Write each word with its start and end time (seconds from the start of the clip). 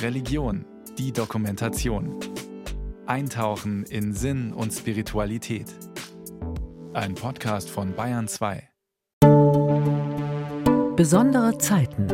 Religion, 0.00 0.64
die 0.98 1.12
Dokumentation. 1.12 2.16
Eintauchen 3.06 3.84
in 3.84 4.12
Sinn 4.12 4.52
und 4.52 4.72
Spiritualität. 4.72 5.66
Ein 6.92 7.14
Podcast 7.14 7.70
von 7.70 7.94
Bayern 7.94 8.28
2. 8.28 8.68
Besondere 10.96 11.56
Zeiten. 11.58 12.06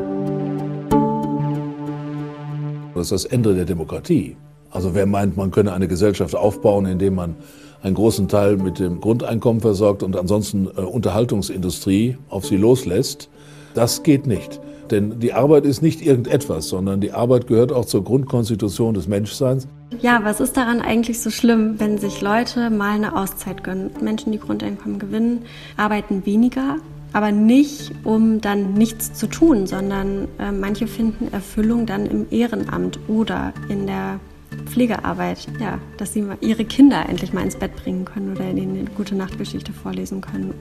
Das 2.94 3.04
ist 3.04 3.12
das 3.12 3.24
Ende 3.26 3.54
der 3.54 3.64
Demokratie. 3.64 4.36
Also 4.70 4.94
wer 4.94 5.06
meint, 5.06 5.36
man 5.36 5.50
könne 5.50 5.72
eine 5.72 5.88
Gesellschaft 5.88 6.34
aufbauen, 6.34 6.86
indem 6.86 7.14
man 7.14 7.36
einen 7.82 7.94
großen 7.94 8.28
Teil 8.28 8.56
mit 8.56 8.78
dem 8.78 9.00
Grundeinkommen 9.00 9.60
versorgt 9.60 10.02
und 10.02 10.16
ansonsten 10.16 10.66
äh, 10.66 10.80
Unterhaltungsindustrie 10.80 12.18
auf 12.28 12.46
sie 12.46 12.56
loslässt, 12.56 13.28
das 13.74 14.02
geht 14.02 14.26
nicht. 14.26 14.60
Denn 14.90 15.20
die 15.20 15.32
Arbeit 15.32 15.64
ist 15.64 15.82
nicht 15.82 16.00
irgendetwas, 16.00 16.68
sondern 16.68 17.00
die 17.00 17.12
Arbeit 17.12 17.46
gehört 17.46 17.72
auch 17.72 17.84
zur 17.84 18.04
Grundkonstitution 18.04 18.94
des 18.94 19.08
Menschseins. 19.08 19.68
Ja, 20.00 20.20
was 20.22 20.40
ist 20.40 20.56
daran 20.56 20.80
eigentlich 20.80 21.20
so 21.20 21.30
schlimm, 21.30 21.74
wenn 21.78 21.98
sich 21.98 22.20
Leute 22.20 22.70
mal 22.70 22.94
eine 22.94 23.16
Auszeit 23.16 23.64
gönnen? 23.64 23.90
Menschen, 24.00 24.32
die 24.32 24.38
Grundeinkommen 24.38 24.98
gewinnen, 24.98 25.42
arbeiten 25.76 26.24
weniger, 26.26 26.76
aber 27.12 27.32
nicht, 27.32 27.92
um 28.04 28.40
dann 28.40 28.74
nichts 28.74 29.14
zu 29.14 29.26
tun, 29.26 29.66
sondern 29.66 30.28
äh, 30.38 30.52
manche 30.52 30.86
finden 30.86 31.32
Erfüllung 31.32 31.86
dann 31.86 32.06
im 32.06 32.26
Ehrenamt 32.30 32.98
oder 33.08 33.52
in 33.68 33.86
der 33.86 34.20
Pflegearbeit, 34.66 35.46
ja, 35.60 35.78
dass 35.96 36.12
sie 36.12 36.24
ihre 36.40 36.64
Kinder 36.64 37.08
endlich 37.08 37.32
mal 37.32 37.42
ins 37.42 37.56
Bett 37.56 37.74
bringen 37.76 38.04
können 38.04 38.32
oder 38.32 38.48
ihnen 38.50 38.78
eine 38.78 38.90
gute 38.90 39.14
Nachtgeschichte 39.14 39.72
vorlesen 39.72 40.20
können. 40.20 40.54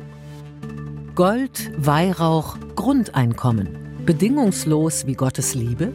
Gold, 1.16 1.72
Weihrauch, 1.78 2.58
Grundeinkommen. 2.76 3.87
Bedingungslos 4.08 5.06
wie 5.06 5.16
Gottes 5.16 5.54
Liebe? 5.54 5.92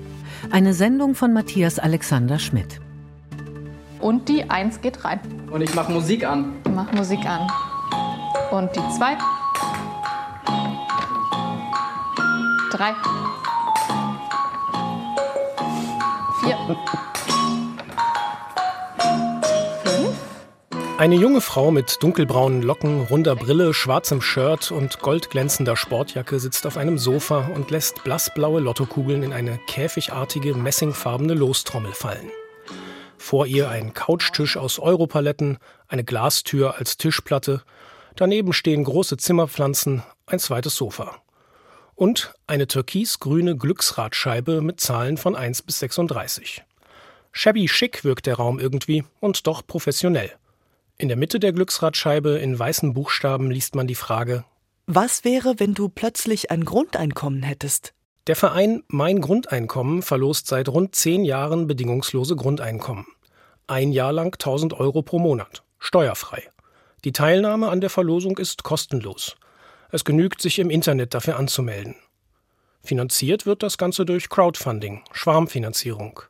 Eine 0.51 0.75
Sendung 0.75 1.15
von 1.15 1.33
Matthias 1.33 1.79
Alexander 1.79 2.39
Schmidt. 2.39 2.79
Und 4.03 4.29
die 4.29 4.51
Eins 4.51 4.83
geht 4.83 5.03
rein. 5.03 5.19
Und 5.51 5.63
ich 5.63 5.75
mache 5.75 5.91
Musik 5.91 6.23
an. 6.27 6.57
Ich 6.67 6.73
mach 6.73 6.93
Musik 6.93 7.21
an. 7.25 7.51
Und 8.51 8.69
die 8.77 8.81
Zwei. 8.95 9.17
Drei. 12.71 12.93
Vier. 16.43 17.02
Eine 20.99 21.17
junge 21.17 21.41
Frau 21.41 21.71
mit 21.71 22.03
dunkelbraunen 22.03 22.63
Locken, 22.63 23.01
runder 23.01 23.35
Brille, 23.35 23.73
schwarzem 23.73 24.21
Shirt 24.21 24.71
und 24.71 25.01
goldglänzender 25.01 25.75
Sportjacke 25.75 26.39
sitzt 26.39 26.67
auf 26.67 26.77
einem 26.77 26.99
Sofa 26.99 27.51
und 27.55 27.71
lässt 27.71 28.05
blassblaue 28.05 28.61
Lottokugeln 28.61 29.23
in 29.23 29.33
eine 29.33 29.59
käfigartige, 29.67 30.55
messingfarbene 30.55 31.35
Lostrommel 31.35 31.93
fallen. 31.93 32.31
Vor 33.17 33.47
ihr 33.47 33.71
ein 33.71 33.95
Couchtisch 33.95 34.57
aus 34.59 34.79
Europaletten, 34.79 35.59
eine 35.89 36.05
Glastür 36.05 36.77
als 36.77 36.99
Tischplatte, 36.99 37.63
daneben 38.15 38.53
stehen 38.53 38.85
große 38.85 39.17
Zimmerpflanzen, 39.17 40.03
ein 40.27 40.39
zweites 40.39 40.77
Sofa. 40.77 41.17
Und 41.95 42.35
eine 42.47 42.69
türkisgrüne 42.69 43.57
Glücksradscheibe 43.57 44.61
mit 44.61 44.79
Zahlen 44.79 45.17
von 45.17 45.37
1 45.37 45.63
bis 45.63 45.79
36. 45.79 46.63
Shabby 47.33 47.67
schick 47.67 48.05
wirkt 48.05 48.27
der 48.27 48.37
Raum 48.37 48.61
irgendwie 48.61 49.05
und 49.21 49.47
doch 49.47 49.67
professionell. 49.67 50.33
In 51.03 51.09
der 51.09 51.17
Mitte 51.17 51.41
der 51.41 51.53
Glücksradscheibe 51.53 52.39
in 52.39 52.57
weißen 52.57 52.95
Buchstaben 52.95 53.51
liest 53.51 53.75
man 53.75 53.89
die 53.89 53.97
Frage 53.97 54.45
Was 54.87 55.25
wäre, 55.25 55.59
wenn 55.59 55.75
du 55.75 55.89
plötzlich 55.89 56.53
ein 56.53 56.65
Grundeinkommen 56.65 57.43
hättest? 57.43 57.93
Der 58.29 58.37
Verein 58.37 58.85
Mein 58.87 59.21
Grundeinkommen 59.21 60.03
verlost 60.03 60.47
seit 60.47 60.69
rund 60.69 60.95
zehn 60.95 61.25
Jahren 61.25 61.67
bedingungslose 61.67 62.37
Grundeinkommen. 62.37 63.05
Ein 63.67 63.91
Jahr 63.91 64.13
lang 64.13 64.33
1000 64.35 64.75
Euro 64.75 65.03
pro 65.03 65.19
Monat, 65.19 65.65
steuerfrei. 65.81 66.45
Die 67.03 67.11
Teilnahme 67.11 67.69
an 67.71 67.81
der 67.81 67.91
Verlosung 67.91 68.39
ist 68.39 68.63
kostenlos. 68.63 69.35
Es 69.91 70.05
genügt, 70.05 70.41
sich 70.41 70.61
im 70.61 70.71
Internet 70.71 71.15
dafür 71.15 71.37
anzumelden. 71.37 71.97
Finanziert 72.85 73.45
wird 73.45 73.65
das 73.65 73.77
Ganze 73.77 74.05
durch 74.05 74.29
Crowdfunding, 74.29 75.03
Schwarmfinanzierung. 75.11 76.21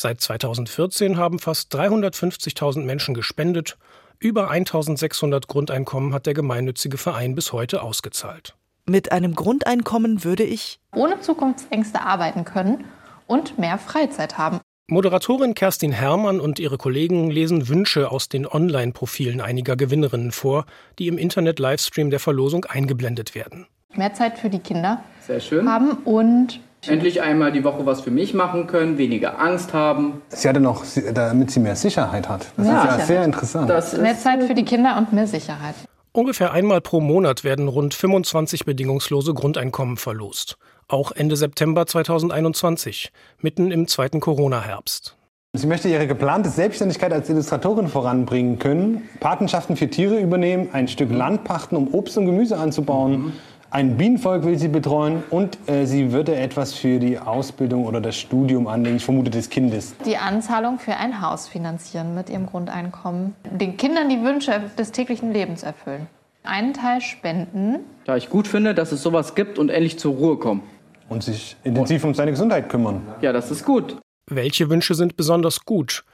Seit 0.00 0.20
2014 0.20 1.16
haben 1.16 1.40
fast 1.40 1.74
350.000 1.74 2.84
Menschen 2.84 3.14
gespendet. 3.14 3.76
Über 4.20 4.48
1.600 4.48 5.48
Grundeinkommen 5.48 6.14
hat 6.14 6.26
der 6.26 6.34
gemeinnützige 6.34 6.98
Verein 6.98 7.34
bis 7.34 7.52
heute 7.52 7.82
ausgezahlt. 7.82 8.54
Mit 8.86 9.10
einem 9.10 9.34
Grundeinkommen 9.34 10.22
würde 10.22 10.44
ich 10.44 10.78
ohne 10.94 11.18
Zukunftsängste 11.20 12.02
arbeiten 12.02 12.44
können 12.44 12.84
und 13.26 13.58
mehr 13.58 13.76
Freizeit 13.76 14.38
haben. 14.38 14.60
Moderatorin 14.86 15.54
Kerstin 15.54 15.90
Herrmann 15.90 16.38
und 16.38 16.60
ihre 16.60 16.78
Kollegen 16.78 17.28
lesen 17.28 17.66
Wünsche 17.66 18.12
aus 18.12 18.28
den 18.28 18.46
Online-Profilen 18.46 19.40
einiger 19.40 19.74
Gewinnerinnen 19.74 20.30
vor, 20.30 20.64
die 21.00 21.08
im 21.08 21.18
Internet-Livestream 21.18 22.10
der 22.10 22.20
Verlosung 22.20 22.66
eingeblendet 22.66 23.34
werden. 23.34 23.66
Mehr 23.94 24.14
Zeit 24.14 24.38
für 24.38 24.48
die 24.48 24.60
Kinder 24.60 25.02
Sehr 25.26 25.40
schön. 25.40 25.68
haben 25.68 25.90
und 26.04 26.60
Endlich 26.86 27.22
einmal 27.22 27.52
die 27.52 27.64
Woche 27.64 27.84
was 27.86 28.00
für 28.00 28.10
mich 28.10 28.34
machen 28.34 28.66
können, 28.66 28.98
weniger 28.98 29.40
Angst 29.40 29.72
haben. 29.74 30.22
Sie 30.28 30.48
hatte 30.48 30.60
noch, 30.60 30.84
damit 31.12 31.50
sie 31.50 31.60
mehr 31.60 31.76
Sicherheit 31.76 32.28
hat. 32.28 32.46
Das 32.56 32.66
Mehr 32.66 32.66
ist 32.66 32.70
ja 32.72 32.82
Sicherheit. 32.82 33.06
sehr 33.06 33.24
interessant. 33.24 33.70
Das 33.70 33.96
mehr 33.96 34.16
Zeit 34.16 34.42
für 34.44 34.54
die 34.54 34.64
Kinder 34.64 34.96
und 34.96 35.12
mehr 35.12 35.26
Sicherheit. 35.26 35.74
Ungefähr 36.12 36.52
einmal 36.52 36.80
pro 36.80 37.00
Monat 37.00 37.44
werden 37.44 37.68
rund 37.68 37.94
25 37.94 38.64
bedingungslose 38.64 39.34
Grundeinkommen 39.34 39.96
verlost. 39.96 40.56
Auch 40.88 41.12
Ende 41.12 41.36
September 41.36 41.86
2021, 41.86 43.12
mitten 43.40 43.70
im 43.70 43.86
zweiten 43.88 44.20
Corona-Herbst. 44.20 45.16
Sie 45.54 45.66
möchte 45.66 45.88
ihre 45.88 46.06
geplante 46.06 46.50
Selbstständigkeit 46.50 47.12
als 47.12 47.28
Illustratorin 47.28 47.88
voranbringen 47.88 48.58
können, 48.58 49.08
Patenschaften 49.20 49.76
für 49.76 49.88
Tiere 49.88 50.18
übernehmen, 50.18 50.68
ein 50.72 50.88
Stück 50.88 51.10
Land 51.10 51.44
pachten, 51.44 51.76
um 51.76 51.92
Obst 51.92 52.16
und 52.18 52.26
Gemüse 52.26 52.56
anzubauen. 52.58 53.32
Ein 53.70 53.98
Bienenvolk 53.98 54.44
will 54.44 54.58
sie 54.58 54.68
betreuen 54.68 55.22
und 55.28 55.58
äh, 55.68 55.84
sie 55.84 56.10
würde 56.10 56.34
etwas 56.34 56.72
für 56.72 56.98
die 56.98 57.18
Ausbildung 57.18 57.84
oder 57.84 58.00
das 58.00 58.16
Studium 58.16 58.66
anlegen, 58.66 58.96
ich 58.96 59.04
vermute 59.04 59.30
des 59.30 59.50
Kindes. 59.50 59.94
Die 60.06 60.16
Anzahlung 60.16 60.78
für 60.78 60.96
ein 60.96 61.20
Haus 61.20 61.48
finanzieren 61.48 62.14
mit 62.14 62.30
ihrem 62.30 62.46
Grundeinkommen. 62.46 63.34
Den 63.44 63.76
Kindern 63.76 64.08
die 64.08 64.22
Wünsche 64.22 64.70
des 64.78 64.90
täglichen 64.92 65.34
Lebens 65.34 65.64
erfüllen. 65.64 66.06
Einen 66.44 66.72
Teil 66.72 67.02
spenden. 67.02 67.80
Da 68.06 68.16
ich 68.16 68.30
gut 68.30 68.48
finde, 68.48 68.74
dass 68.74 68.90
es 68.90 69.02
sowas 69.02 69.34
gibt 69.34 69.58
und 69.58 69.68
endlich 69.68 69.98
zur 69.98 70.14
Ruhe 70.14 70.38
kommen. 70.38 70.62
Und 71.10 71.22
sich 71.22 71.56
intensiv 71.62 72.04
um 72.04 72.14
seine 72.14 72.30
Gesundheit 72.30 72.70
kümmern. 72.70 73.02
Ja, 73.20 73.34
das 73.34 73.50
ist 73.50 73.66
gut. 73.66 73.98
Welche 74.26 74.70
Wünsche 74.70 74.94
sind 74.94 75.16
besonders 75.16 75.66
gut? 75.66 76.04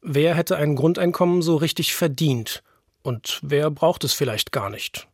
Wer 0.00 0.36
hätte 0.36 0.56
ein 0.56 0.76
Grundeinkommen 0.76 1.42
so 1.42 1.56
richtig 1.56 1.96
verdient? 1.96 2.62
Und 3.02 3.40
wer 3.42 3.68
braucht 3.70 4.04
es 4.04 4.12
vielleicht 4.12 4.52
gar 4.52 4.70
nicht? 4.70 5.09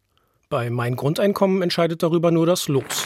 Bei 0.48 0.70
Mein 0.70 0.94
Grundeinkommen 0.94 1.60
entscheidet 1.60 2.04
darüber 2.04 2.30
nur 2.30 2.46
das 2.46 2.68
Los. 2.68 3.04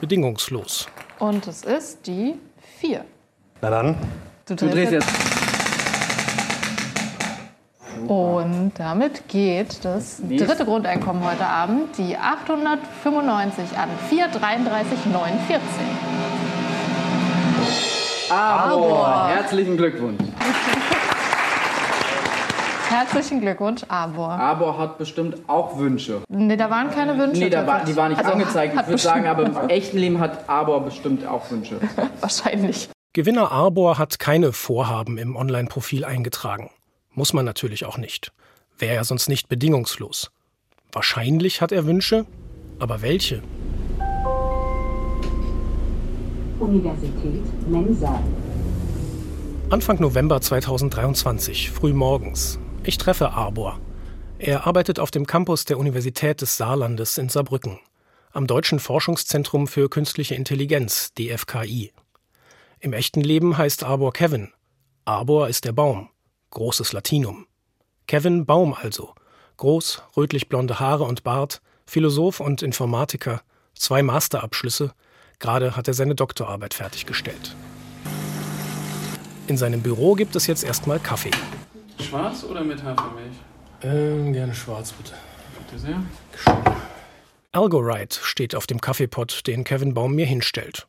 Bedingungslos. 0.00 0.88
Und 1.20 1.46
es 1.46 1.62
ist 1.62 2.04
die 2.04 2.34
vier. 2.80 3.04
Na 3.60 3.70
dann, 3.70 3.94
Du 4.46 4.56
drehst 4.56 4.90
jetzt. 4.90 5.08
Und 8.08 8.72
damit 8.76 9.28
geht 9.28 9.84
das 9.84 10.20
dritte 10.20 10.64
Grundeinkommen 10.64 11.22
heute 11.22 11.46
Abend, 11.46 11.96
die 11.96 12.16
895 12.16 13.78
an 13.78 13.88
433,914. 14.08 15.62
Aber 18.30 19.28
herzlichen 19.28 19.76
Glückwunsch. 19.76 20.27
Herzlichen 22.88 23.42
Glückwunsch, 23.42 23.82
Arbor. 23.88 24.30
Arbor 24.30 24.78
hat 24.78 24.96
bestimmt 24.96 25.36
auch 25.46 25.78
Wünsche. 25.78 26.22
Nee, 26.30 26.56
da 26.56 26.70
waren 26.70 26.90
keine 26.90 27.18
Wünsche. 27.18 27.38
Nee, 27.38 27.50
da 27.50 27.66
war, 27.66 27.84
die 27.84 27.94
waren 27.96 28.12
nicht 28.12 28.18
Also, 28.18 28.32
angezeigt. 28.32 28.74
Ich 28.80 28.86
würde 28.86 29.02
sagen, 29.02 29.26
aber 29.26 29.44
im 29.44 29.68
echten 29.68 29.98
Leben 29.98 30.18
hat 30.20 30.48
Arbor 30.48 30.82
bestimmt 30.84 31.26
auch 31.26 31.50
Wünsche. 31.50 31.78
Wahrscheinlich. 32.20 32.88
Gewinner 33.12 33.52
Arbor 33.52 33.98
hat 33.98 34.18
keine 34.18 34.52
Vorhaben 34.52 35.18
im 35.18 35.36
Online-Profil 35.36 36.06
eingetragen. 36.06 36.70
Muss 37.12 37.34
man 37.34 37.44
natürlich 37.44 37.84
auch 37.84 37.98
nicht. 37.98 38.32
Wäre 38.78 38.94
ja 38.94 39.04
sonst 39.04 39.28
nicht 39.28 39.50
bedingungslos. 39.50 40.30
Wahrscheinlich 40.90 41.60
hat 41.60 41.72
er 41.72 41.84
Wünsche, 41.84 42.24
aber 42.78 43.02
welche? 43.02 43.42
Universität 46.58 47.68
Mensa. 47.68 48.18
Anfang 49.68 50.00
November 50.00 50.40
2023, 50.40 51.70
früh 51.70 51.92
morgens. 51.92 52.58
Ich 52.84 52.98
treffe 52.98 53.32
Arbor. 53.32 53.80
Er 54.38 54.66
arbeitet 54.66 54.98
auf 54.98 55.10
dem 55.10 55.26
Campus 55.26 55.64
der 55.64 55.78
Universität 55.78 56.40
des 56.40 56.56
Saarlandes 56.56 57.18
in 57.18 57.28
Saarbrücken, 57.28 57.78
am 58.32 58.46
Deutschen 58.46 58.78
Forschungszentrum 58.78 59.66
für 59.66 59.88
Künstliche 59.88 60.34
Intelligenz, 60.34 61.12
DFKI. 61.14 61.92
Im 62.80 62.92
echten 62.92 63.20
Leben 63.20 63.58
heißt 63.58 63.84
Arbor 63.84 64.12
Kevin. 64.12 64.52
Arbor 65.04 65.48
ist 65.48 65.64
der 65.64 65.72
Baum, 65.72 66.08
großes 66.50 66.92
Latinum. 66.92 67.46
Kevin 68.06 68.46
Baum 68.46 68.74
also, 68.74 69.14
groß, 69.56 70.02
rötlich 70.16 70.48
blonde 70.48 70.78
Haare 70.80 71.04
und 71.04 71.24
Bart, 71.24 71.60
Philosoph 71.86 72.40
und 72.40 72.62
Informatiker, 72.62 73.42
zwei 73.74 74.02
Masterabschlüsse, 74.02 74.94
Gerade 75.38 75.76
hat 75.76 75.86
er 75.86 75.94
seine 75.94 76.14
Doktorarbeit 76.14 76.74
fertiggestellt. 76.74 77.54
In 79.46 79.56
seinem 79.56 79.82
Büro 79.82 80.14
gibt 80.14 80.34
es 80.36 80.46
jetzt 80.46 80.64
erstmal 80.64 80.98
Kaffee. 80.98 81.30
Schwarz 82.00 82.44
oder 82.44 82.64
mit 82.64 82.82
Hafermilch? 82.82 83.36
Ähm, 83.82 84.32
gerne 84.32 84.54
schwarz, 84.54 84.92
bitte. 84.92 85.12
Bitte 85.66 85.78
sehr. 85.78 86.02
Algorite 87.52 88.18
steht 88.22 88.54
auf 88.54 88.66
dem 88.66 88.80
Kaffeepot, 88.80 89.46
den 89.46 89.64
Kevin 89.64 89.94
Baum 89.94 90.14
mir 90.14 90.26
hinstellt. 90.26 90.86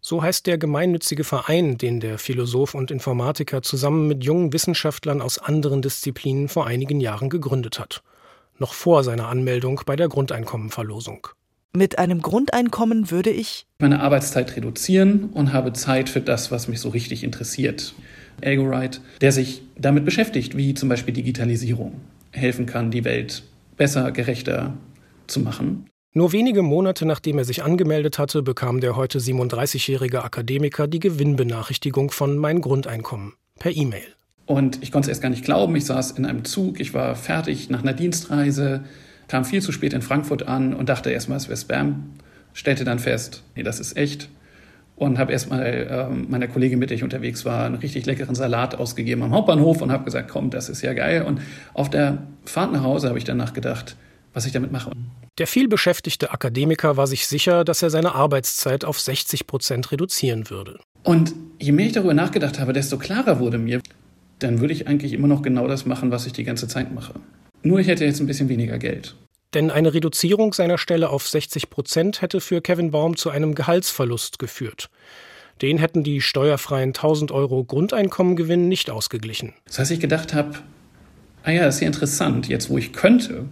So 0.00 0.22
heißt 0.22 0.46
der 0.46 0.58
gemeinnützige 0.58 1.22
Verein, 1.22 1.78
den 1.78 2.00
der 2.00 2.18
Philosoph 2.18 2.74
und 2.74 2.90
Informatiker 2.90 3.62
zusammen 3.62 4.08
mit 4.08 4.24
jungen 4.24 4.52
Wissenschaftlern 4.52 5.22
aus 5.22 5.38
anderen 5.38 5.80
Disziplinen 5.80 6.48
vor 6.48 6.66
einigen 6.66 7.00
Jahren 7.00 7.30
gegründet 7.30 7.78
hat. 7.78 8.02
Noch 8.58 8.74
vor 8.74 9.04
seiner 9.04 9.28
Anmeldung 9.28 9.80
bei 9.86 9.94
der 9.94 10.08
Grundeinkommenverlosung. 10.08 11.28
Mit 11.72 11.98
einem 11.98 12.20
Grundeinkommen 12.20 13.10
würde 13.10 13.30
ich 13.30 13.66
meine 13.78 14.00
Arbeitszeit 14.00 14.56
reduzieren 14.56 15.30
und 15.32 15.52
habe 15.52 15.72
Zeit 15.72 16.08
für 16.08 16.20
das, 16.20 16.50
was 16.50 16.68
mich 16.68 16.80
so 16.80 16.90
richtig 16.90 17.24
interessiert. 17.24 17.94
Algorite, 18.42 19.00
der 19.20 19.32
sich 19.32 19.62
damit 19.76 20.04
beschäftigt, 20.04 20.56
wie 20.56 20.74
zum 20.74 20.88
Beispiel 20.88 21.14
Digitalisierung 21.14 22.00
helfen 22.30 22.66
kann, 22.66 22.90
die 22.90 23.04
Welt 23.04 23.42
besser, 23.76 24.12
gerechter 24.12 24.74
zu 25.26 25.40
machen. 25.40 25.86
Nur 26.14 26.32
wenige 26.32 26.62
Monate 26.62 27.06
nachdem 27.06 27.38
er 27.38 27.44
sich 27.44 27.62
angemeldet 27.62 28.18
hatte, 28.18 28.42
bekam 28.42 28.80
der 28.80 28.96
heute 28.96 29.18
37-jährige 29.18 30.24
Akademiker 30.24 30.86
die 30.86 31.00
Gewinnbenachrichtigung 31.00 32.10
von 32.10 32.36
Mein 32.36 32.60
Grundeinkommen 32.60 33.32
per 33.58 33.74
E-Mail. 33.74 34.06
Und 34.44 34.82
ich 34.82 34.92
konnte 34.92 35.06
es 35.06 35.08
erst 35.10 35.22
gar 35.22 35.30
nicht 35.30 35.44
glauben. 35.44 35.74
Ich 35.76 35.86
saß 35.86 36.12
in 36.12 36.26
einem 36.26 36.44
Zug, 36.44 36.80
ich 36.80 36.92
war 36.92 37.16
fertig 37.16 37.70
nach 37.70 37.82
einer 37.82 37.94
Dienstreise, 37.94 38.84
kam 39.28 39.46
viel 39.46 39.62
zu 39.62 39.72
spät 39.72 39.94
in 39.94 40.02
Frankfurt 40.02 40.42
an 40.42 40.74
und 40.74 40.90
dachte 40.90 41.10
erstmal, 41.10 41.38
es 41.38 41.48
wäre 41.48 41.56
Spam. 41.56 42.10
Stellte 42.52 42.84
dann 42.84 42.98
fest, 42.98 43.42
nee, 43.56 43.62
das 43.62 43.80
ist 43.80 43.96
echt. 43.96 44.28
Und 45.02 45.18
habe 45.18 45.32
erstmal 45.32 45.62
äh, 45.66 46.14
meiner 46.14 46.46
Kollegin, 46.46 46.78
mit 46.78 46.90
der 46.90 46.96
ich 46.96 47.02
unterwegs 47.02 47.44
war, 47.44 47.64
einen 47.64 47.74
richtig 47.74 48.06
leckeren 48.06 48.36
Salat 48.36 48.76
ausgegeben 48.76 49.24
am 49.24 49.32
Hauptbahnhof 49.32 49.82
und 49.82 49.90
habe 49.90 50.04
gesagt, 50.04 50.30
komm, 50.30 50.50
das 50.50 50.68
ist 50.68 50.80
ja 50.80 50.92
geil. 50.92 51.22
Und 51.22 51.40
auf 51.74 51.90
der 51.90 52.18
Fahrt 52.44 52.72
nach 52.72 52.84
Hause 52.84 53.08
habe 53.08 53.18
ich 53.18 53.24
danach 53.24 53.52
gedacht, 53.52 53.96
was 54.32 54.46
ich 54.46 54.52
damit 54.52 54.70
mache. 54.70 54.92
Der 55.38 55.48
vielbeschäftigte 55.48 56.30
Akademiker 56.30 56.96
war 56.96 57.08
sich 57.08 57.26
sicher, 57.26 57.64
dass 57.64 57.82
er 57.82 57.90
seine 57.90 58.14
Arbeitszeit 58.14 58.84
auf 58.84 59.00
60 59.00 59.48
Prozent 59.48 59.90
reduzieren 59.90 60.50
würde. 60.50 60.78
Und 61.02 61.34
je 61.58 61.72
mehr 61.72 61.86
ich 61.86 61.92
darüber 61.92 62.14
nachgedacht 62.14 62.60
habe, 62.60 62.72
desto 62.72 62.96
klarer 62.96 63.40
wurde 63.40 63.58
mir, 63.58 63.80
dann 64.38 64.60
würde 64.60 64.72
ich 64.72 64.86
eigentlich 64.86 65.14
immer 65.14 65.26
noch 65.26 65.42
genau 65.42 65.66
das 65.66 65.84
machen, 65.84 66.12
was 66.12 66.26
ich 66.26 66.32
die 66.32 66.44
ganze 66.44 66.68
Zeit 66.68 66.94
mache. 66.94 67.14
Nur 67.64 67.80
ich 67.80 67.88
hätte 67.88 68.04
jetzt 68.04 68.20
ein 68.20 68.28
bisschen 68.28 68.48
weniger 68.48 68.78
Geld. 68.78 69.16
Denn 69.54 69.70
eine 69.70 69.92
Reduzierung 69.92 70.54
seiner 70.54 70.78
Stelle 70.78 71.10
auf 71.10 71.28
60 71.28 71.68
Prozent 71.68 72.22
hätte 72.22 72.40
für 72.40 72.62
Kevin 72.62 72.90
Baum 72.90 73.16
zu 73.16 73.30
einem 73.30 73.54
Gehaltsverlust 73.54 74.38
geführt. 74.38 74.88
Den 75.60 75.78
hätten 75.78 76.02
die 76.02 76.20
steuerfreien 76.20 76.90
1000 76.90 77.30
Euro 77.30 77.62
Grundeinkommengewinn 77.64 78.68
nicht 78.68 78.90
ausgeglichen. 78.90 79.52
Das 79.66 79.78
heißt, 79.78 79.90
ich 79.90 80.00
gedacht 80.00 80.32
habe, 80.34 80.58
ah 81.44 81.50
ja, 81.50 81.66
ist 81.66 81.80
ja 81.80 81.86
interessant, 81.86 82.48
jetzt 82.48 82.70
wo 82.70 82.78
ich 82.78 82.92
könnte, 82.92 83.44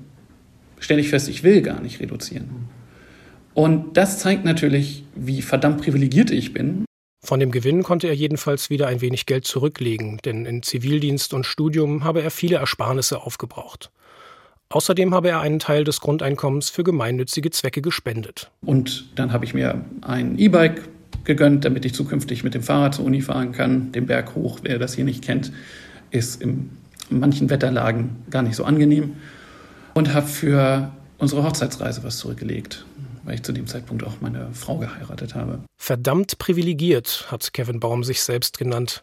stelle 0.79 1.01
ich 1.01 1.11
fest, 1.11 1.29
ich 1.29 1.43
will 1.43 1.61
gar 1.63 1.81
nicht 1.81 2.01
reduzieren. 2.01 2.69
Und 3.53 3.97
das 3.97 4.19
zeigt 4.19 4.45
natürlich, 4.45 5.05
wie 5.15 5.43
verdammt 5.43 5.83
privilegiert 5.83 6.31
ich 6.31 6.55
bin. 6.55 6.85
Von 7.23 7.39
dem 7.39 7.51
Gewinn 7.51 7.83
konnte 7.83 8.09
er 8.09 8.15
jedenfalls 8.15 8.71
wieder 8.71 8.87
ein 8.87 9.03
wenig 9.03 9.27
Geld 9.27 9.47
zurücklegen, 9.47 10.19
denn 10.25 10.47
in 10.47 10.63
Zivildienst 10.63 11.35
und 11.35 11.45
Studium 11.45 12.03
habe 12.03 12.23
er 12.23 12.31
viele 12.31 12.57
Ersparnisse 12.57 13.21
aufgebraucht. 13.21 13.91
Außerdem 14.73 15.13
habe 15.13 15.31
er 15.31 15.41
einen 15.41 15.59
Teil 15.59 15.83
des 15.83 16.01
Grundeinkommens 16.01 16.71
für 16.71 16.85
gemeinnützige 16.85 17.51
Zwecke 17.51 17.83
gespendet. 17.83 18.53
Und 18.65 19.19
dann 19.19 19.33
habe 19.33 19.45
ich 19.45 19.53
mir 19.53 19.85
ein 20.03 20.39
E-Bike 20.39 20.83
gegönnt, 21.25 21.65
damit 21.65 21.85
ich 21.85 21.93
zukünftig 21.93 22.45
mit 22.45 22.55
dem 22.55 22.63
Fahrrad 22.63 22.95
zur 22.95 23.05
Uni 23.05 23.21
fahren 23.21 23.51
kann. 23.51 23.91
Den 23.91 24.07
Berg 24.07 24.37
hoch, 24.37 24.61
wer 24.63 24.79
das 24.79 24.95
hier 24.95 25.05
nicht 25.05 25.25
kennt, 25.25 25.53
ist 26.13 26.41
in 26.41 26.71
manchen 27.11 27.51
Wetterlagen 27.51 28.23
gar 28.31 28.43
nicht 28.43 28.55
so 28.55 28.65
angenehm. 28.65 29.17
Und 29.95 30.15
habe 30.15 30.29
für 30.29 30.93
unsere 31.19 31.43
Hochzeitsreise 31.43 32.05
was 32.05 32.19
zurückgelegt, 32.19 32.85
weil 33.25 33.35
ich 33.35 33.43
zu 33.43 33.53
dem 33.53 33.67
Zeitpunkt 33.67 34.05
auch 34.05 34.21
meine 34.21 34.51
Frau 34.53 34.79
geheiratet 34.79 35.35
habe. 35.35 35.59
Verdammt 35.79 36.39
privilegiert, 36.39 37.27
hat 37.29 37.53
Kevin 37.53 37.81
Baum 37.81 38.05
sich 38.05 38.23
selbst 38.23 38.57
genannt. 38.57 39.03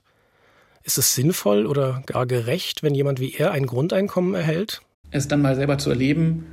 Ist 0.83 0.97
es 0.97 1.13
sinnvoll 1.13 1.65
oder 1.65 2.01
gar 2.05 2.25
gerecht, 2.25 2.83
wenn 2.83 2.95
jemand 2.95 3.19
wie 3.19 3.33
er 3.33 3.51
ein 3.51 3.65
Grundeinkommen 3.65 4.33
erhält? 4.33 4.81
Es 5.11 5.27
dann 5.27 5.41
mal 5.41 5.55
selber 5.55 5.77
zu 5.77 5.89
erleben, 5.89 6.45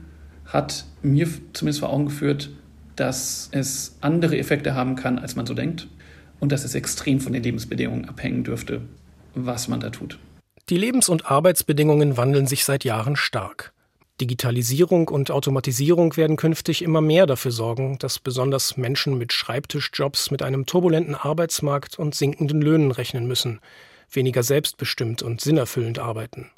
hat 0.47 0.85
mir 1.03 1.29
zumindest 1.53 1.81
vor 1.81 1.91
Augen 1.91 2.07
geführt, 2.07 2.51
dass 2.97 3.49
es 3.53 3.97
andere 4.01 4.39
Effekte 4.39 4.75
haben 4.75 4.95
kann, 4.95 5.19
als 5.19 5.37
man 5.37 5.47
so 5.47 5.55
denkt 5.55 5.89
und 6.41 6.53
dass 6.53 6.65
es 6.65 6.75
extrem 6.75 7.21
von 7.21 7.33
den 7.33 7.43
Lebensbedingungen 7.43 8.09
abhängen 8.09 8.45
dürfte, 8.45 8.83
was 9.35 9.69
man 9.69 9.81
da 9.81 9.91
tut. 9.91 10.19
Die 10.71 10.79
Lebens- 10.79 11.09
und 11.09 11.31
Arbeitsbedingungen 11.31 12.17
wandeln 12.17 12.47
sich 12.47 12.65
seit 12.65 12.85
Jahren 12.85 13.17
stark. 13.17 13.73
Digitalisierung 14.21 15.09
und 15.09 15.33
Automatisierung 15.33 16.17
werden 16.17 16.37
künftig 16.37 16.83
immer 16.83 17.01
mehr 17.01 17.27
dafür 17.27 17.51
sorgen, 17.51 17.99
dass 17.99 18.21
besonders 18.21 18.77
Menschen 18.77 19.19
mit 19.19 19.33
Schreibtischjobs 19.33 20.31
mit 20.31 20.43
einem 20.43 20.67
turbulenten 20.67 21.17
Arbeitsmarkt 21.17 21.99
und 21.99 22.15
sinkenden 22.15 22.63
Löhnen 22.63 22.93
rechnen 22.93 23.27
müssen, 23.27 23.61
weniger 24.11 24.45
selbstbestimmt 24.45 25.23
und 25.23 25.41
sinnerfüllend 25.41 25.99
arbeiten. 25.99 26.51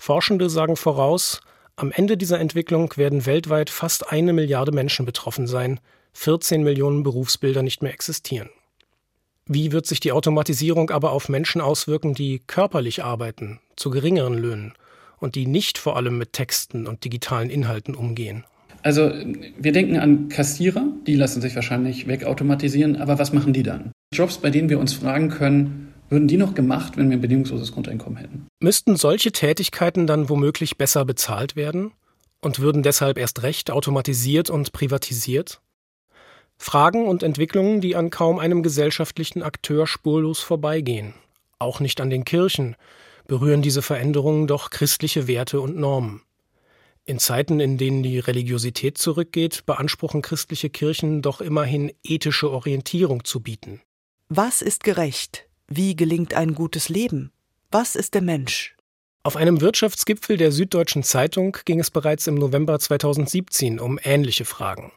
Forschende 0.00 0.48
sagen 0.48 0.76
voraus, 0.76 1.42
am 1.76 1.92
Ende 1.92 2.16
dieser 2.16 2.40
Entwicklung 2.40 2.96
werden 2.96 3.26
weltweit 3.26 3.68
fast 3.68 4.10
eine 4.10 4.32
Milliarde 4.32 4.72
Menschen 4.72 5.04
betroffen 5.04 5.46
sein, 5.46 5.78
14 6.14 6.62
Millionen 6.62 7.02
Berufsbilder 7.02 7.62
nicht 7.62 7.82
mehr 7.82 7.92
existieren. 7.92 8.48
Wie 9.44 9.72
wird 9.72 9.86
sich 9.86 10.00
die 10.00 10.12
Automatisierung 10.12 10.88
aber 10.88 11.12
auf 11.12 11.28
Menschen 11.28 11.60
auswirken, 11.60 12.14
die 12.14 12.40
körperlich 12.46 13.04
arbeiten, 13.04 13.60
zu 13.76 13.90
geringeren 13.90 14.38
Löhnen 14.38 14.72
und 15.18 15.34
die 15.34 15.46
nicht 15.46 15.76
vor 15.76 15.96
allem 15.96 16.16
mit 16.16 16.32
Texten 16.32 16.86
und 16.86 17.04
digitalen 17.04 17.50
Inhalten 17.50 17.94
umgehen? 17.94 18.44
Also 18.80 19.12
wir 19.58 19.72
denken 19.72 19.98
an 19.98 20.30
Kassierer, 20.30 20.86
die 21.06 21.14
lassen 21.14 21.42
sich 21.42 21.54
wahrscheinlich 21.54 22.06
wegautomatisieren, 22.06 22.96
aber 22.96 23.18
was 23.18 23.34
machen 23.34 23.52
die 23.52 23.64
dann? 23.64 23.92
Jobs, 24.14 24.38
bei 24.38 24.48
denen 24.48 24.70
wir 24.70 24.78
uns 24.78 24.94
fragen 24.94 25.28
können, 25.28 25.89
würden 26.10 26.28
die 26.28 26.36
noch 26.36 26.54
gemacht, 26.54 26.96
wenn 26.96 27.08
wir 27.08 27.16
ein 27.16 27.20
bedingungsloses 27.20 27.72
Grundeinkommen 27.72 28.18
hätten? 28.18 28.46
Müssten 28.60 28.96
solche 28.96 29.32
Tätigkeiten 29.32 30.06
dann 30.06 30.28
womöglich 30.28 30.76
besser 30.76 31.04
bezahlt 31.04 31.56
werden? 31.56 31.92
Und 32.42 32.58
würden 32.58 32.82
deshalb 32.82 33.18
erst 33.18 33.42
recht 33.42 33.70
automatisiert 33.70 34.50
und 34.50 34.72
privatisiert? 34.72 35.60
Fragen 36.58 37.06
und 37.06 37.22
Entwicklungen, 37.22 37.80
die 37.80 37.96
an 37.96 38.10
kaum 38.10 38.38
einem 38.38 38.62
gesellschaftlichen 38.62 39.42
Akteur 39.42 39.86
spurlos 39.86 40.40
vorbeigehen. 40.40 41.14
Auch 41.58 41.80
nicht 41.80 42.00
an 42.00 42.10
den 42.10 42.24
Kirchen 42.24 42.76
berühren 43.26 43.62
diese 43.62 43.82
Veränderungen 43.82 44.46
doch 44.46 44.70
christliche 44.70 45.28
Werte 45.28 45.60
und 45.60 45.76
Normen. 45.76 46.22
In 47.04 47.18
Zeiten, 47.18 47.60
in 47.60 47.78
denen 47.78 48.02
die 48.02 48.18
Religiosität 48.18 48.98
zurückgeht, 48.98 49.64
beanspruchen 49.66 50.22
christliche 50.22 50.70
Kirchen 50.70 51.22
doch 51.22 51.40
immerhin 51.40 51.92
ethische 52.04 52.50
Orientierung 52.50 53.24
zu 53.24 53.40
bieten. 53.40 53.80
Was 54.28 54.62
ist 54.62 54.84
gerecht? 54.84 55.49
Wie 55.72 55.94
gelingt 55.94 56.34
ein 56.34 56.56
gutes 56.56 56.88
Leben? 56.88 57.30
Was 57.70 57.94
ist 57.94 58.14
der 58.14 58.22
Mensch? 58.22 58.74
Auf 59.22 59.36
einem 59.36 59.60
Wirtschaftsgipfel 59.60 60.36
der 60.36 60.50
Süddeutschen 60.50 61.04
Zeitung 61.04 61.56
ging 61.64 61.78
es 61.78 61.92
bereits 61.92 62.26
im 62.26 62.34
November 62.34 62.76
2017 62.80 63.78
um 63.78 63.96
ähnliche 64.02 64.44
Fragen. 64.44 64.90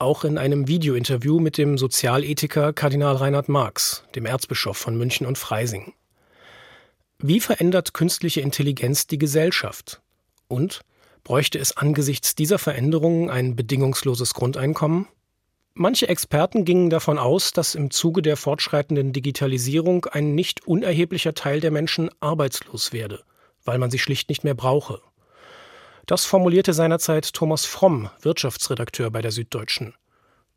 Auch 0.00 0.24
in 0.24 0.36
einem 0.36 0.66
Videointerview 0.66 1.38
mit 1.38 1.58
dem 1.58 1.78
Sozialethiker 1.78 2.72
Kardinal 2.72 3.14
Reinhard 3.14 3.48
Marx, 3.48 4.02
dem 4.16 4.26
Erzbischof 4.26 4.76
von 4.76 4.98
München 4.98 5.28
und 5.28 5.38
Freising. 5.38 5.92
Wie 7.20 7.38
verändert 7.38 7.94
künstliche 7.94 8.40
Intelligenz 8.40 9.06
die 9.06 9.18
Gesellschaft? 9.18 10.02
Und 10.48 10.80
bräuchte 11.22 11.60
es 11.60 11.76
angesichts 11.76 12.34
dieser 12.34 12.58
Veränderungen 12.58 13.30
ein 13.30 13.54
bedingungsloses 13.54 14.34
Grundeinkommen? 14.34 15.06
Manche 15.78 16.08
Experten 16.08 16.64
gingen 16.64 16.88
davon 16.88 17.18
aus, 17.18 17.52
dass 17.52 17.74
im 17.74 17.90
Zuge 17.90 18.22
der 18.22 18.38
fortschreitenden 18.38 19.12
Digitalisierung 19.12 20.06
ein 20.06 20.34
nicht 20.34 20.66
unerheblicher 20.66 21.34
Teil 21.34 21.60
der 21.60 21.70
Menschen 21.70 22.08
arbeitslos 22.18 22.94
werde, 22.94 23.24
weil 23.66 23.76
man 23.76 23.90
sie 23.90 23.98
schlicht 23.98 24.30
nicht 24.30 24.42
mehr 24.42 24.54
brauche. 24.54 25.02
Das 26.06 26.24
formulierte 26.24 26.72
seinerzeit 26.72 27.34
Thomas 27.34 27.66
Fromm, 27.66 28.08
Wirtschaftsredakteur 28.22 29.10
bei 29.10 29.20
der 29.20 29.32
Süddeutschen. 29.32 29.92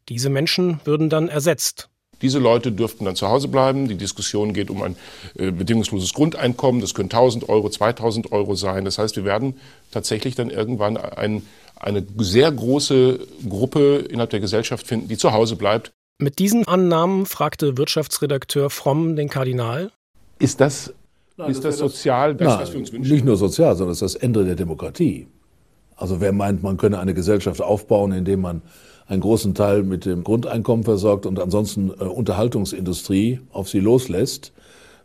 Diese 0.07 0.29
Menschen 0.29 0.79
würden 0.85 1.09
dann 1.09 1.27
ersetzt. 1.27 1.89
Diese 2.21 2.39
Leute 2.39 2.71
dürften 2.71 3.03
dann 3.03 3.17
zu 3.17 3.27
Hause 3.27 3.49
bleiben. 3.49 3.89
Die 3.89 3.97
Diskussion 3.97 4.53
geht 4.53 4.69
um 4.69 4.81
ein 4.83 4.95
äh, 5.38 5.51
bedingungsloses 5.51 6.13
Grundeinkommen. 6.13 6.79
Das 6.79 6.93
können 6.93 7.09
1000 7.09 7.49
Euro, 7.49 7.69
2000 7.69 8.31
Euro 8.31 8.55
sein. 8.55 8.85
Das 8.85 8.97
heißt, 8.97 9.17
wir 9.17 9.25
werden 9.25 9.59
tatsächlich 9.91 10.35
dann 10.35 10.49
irgendwann 10.49 10.95
ein 10.95 11.45
eine 11.79 12.05
sehr 12.17 12.51
große 12.51 13.19
Gruppe 13.48 13.98
innerhalb 14.09 14.29
der 14.29 14.39
Gesellschaft 14.39 14.86
finden, 14.86 15.07
die 15.07 15.17
zu 15.17 15.31
Hause 15.31 15.55
bleibt. 15.55 15.91
Mit 16.21 16.39
diesen 16.39 16.67
Annahmen 16.67 17.25
fragte 17.25 17.77
Wirtschaftsredakteur 17.77 18.69
Fromm 18.69 19.15
den 19.15 19.29
Kardinal. 19.29 19.91
Ist 20.38 20.59
das, 20.59 20.93
Nein, 21.38 21.51
ist 21.51 21.63
das, 21.63 21.77
das 21.77 21.79
sozial, 21.79 22.36
das, 22.36 22.48
Nein, 22.48 22.59
was 22.59 22.74
wir 22.74 22.79
uns 22.79 22.91
wünschen? 22.91 23.12
Nicht 23.12 23.25
nur 23.25 23.38
sozial, 23.38 23.75
sondern 23.75 23.93
es 23.93 24.01
ist 24.01 24.15
das 24.15 24.21
Ende 24.21 24.43
der 24.43 24.55
Demokratie. 24.55 25.27
Also 25.95 26.21
wer 26.21 26.33
meint, 26.33 26.62
man 26.63 26.77
könne 26.77 27.00
eine 27.00 27.13
Gesellschaft 27.13 27.62
aufbauen, 27.62 28.12
indem 28.12 28.41
man 28.41 28.62
einen 29.07 29.21
großen 29.21 29.55
Teil 29.55 29.83
mit 29.83 30.05
dem 30.05 30.24
Grundeinkommen 30.24 30.83
versorgt 30.83 31.25
und 31.25 31.39
ansonsten 31.39 31.89
äh, 31.89 32.03
Unterhaltungsindustrie 32.03 33.39
auf 33.51 33.69
sie 33.69 33.79
loslässt, 33.79 34.53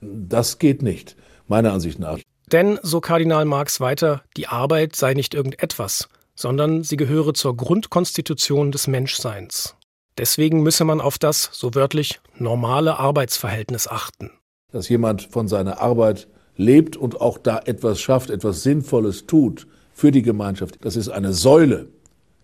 das 0.00 0.58
geht 0.58 0.82
nicht, 0.82 1.16
meiner 1.48 1.72
Ansicht 1.72 1.98
nach. 1.98 2.18
Denn, 2.52 2.78
so 2.82 3.00
Kardinal 3.00 3.46
Marx 3.46 3.80
weiter, 3.80 4.22
die 4.36 4.46
Arbeit 4.48 4.94
sei 4.94 5.14
nicht 5.14 5.34
irgendetwas, 5.34 6.08
sondern 6.34 6.82
sie 6.82 6.96
gehöre 6.96 7.34
zur 7.34 7.56
Grundkonstitution 7.56 8.72
des 8.72 8.86
Menschseins. 8.86 9.76
Deswegen 10.18 10.62
müsse 10.62 10.84
man 10.84 11.00
auf 11.00 11.18
das, 11.18 11.50
so 11.52 11.74
wörtlich, 11.74 12.20
normale 12.38 12.98
Arbeitsverhältnis 12.98 13.88
achten. 13.88 14.30
Dass 14.72 14.88
jemand 14.88 15.22
von 15.22 15.48
seiner 15.48 15.80
Arbeit 15.80 16.28
lebt 16.56 16.96
und 16.96 17.20
auch 17.20 17.38
da 17.38 17.60
etwas 17.64 18.00
schafft, 18.00 18.30
etwas 18.30 18.62
Sinnvolles 18.62 19.26
tut 19.26 19.66
für 19.92 20.12
die 20.12 20.22
Gemeinschaft, 20.22 20.78
das 20.82 20.96
ist 20.96 21.08
eine 21.08 21.32
Säule 21.32 21.88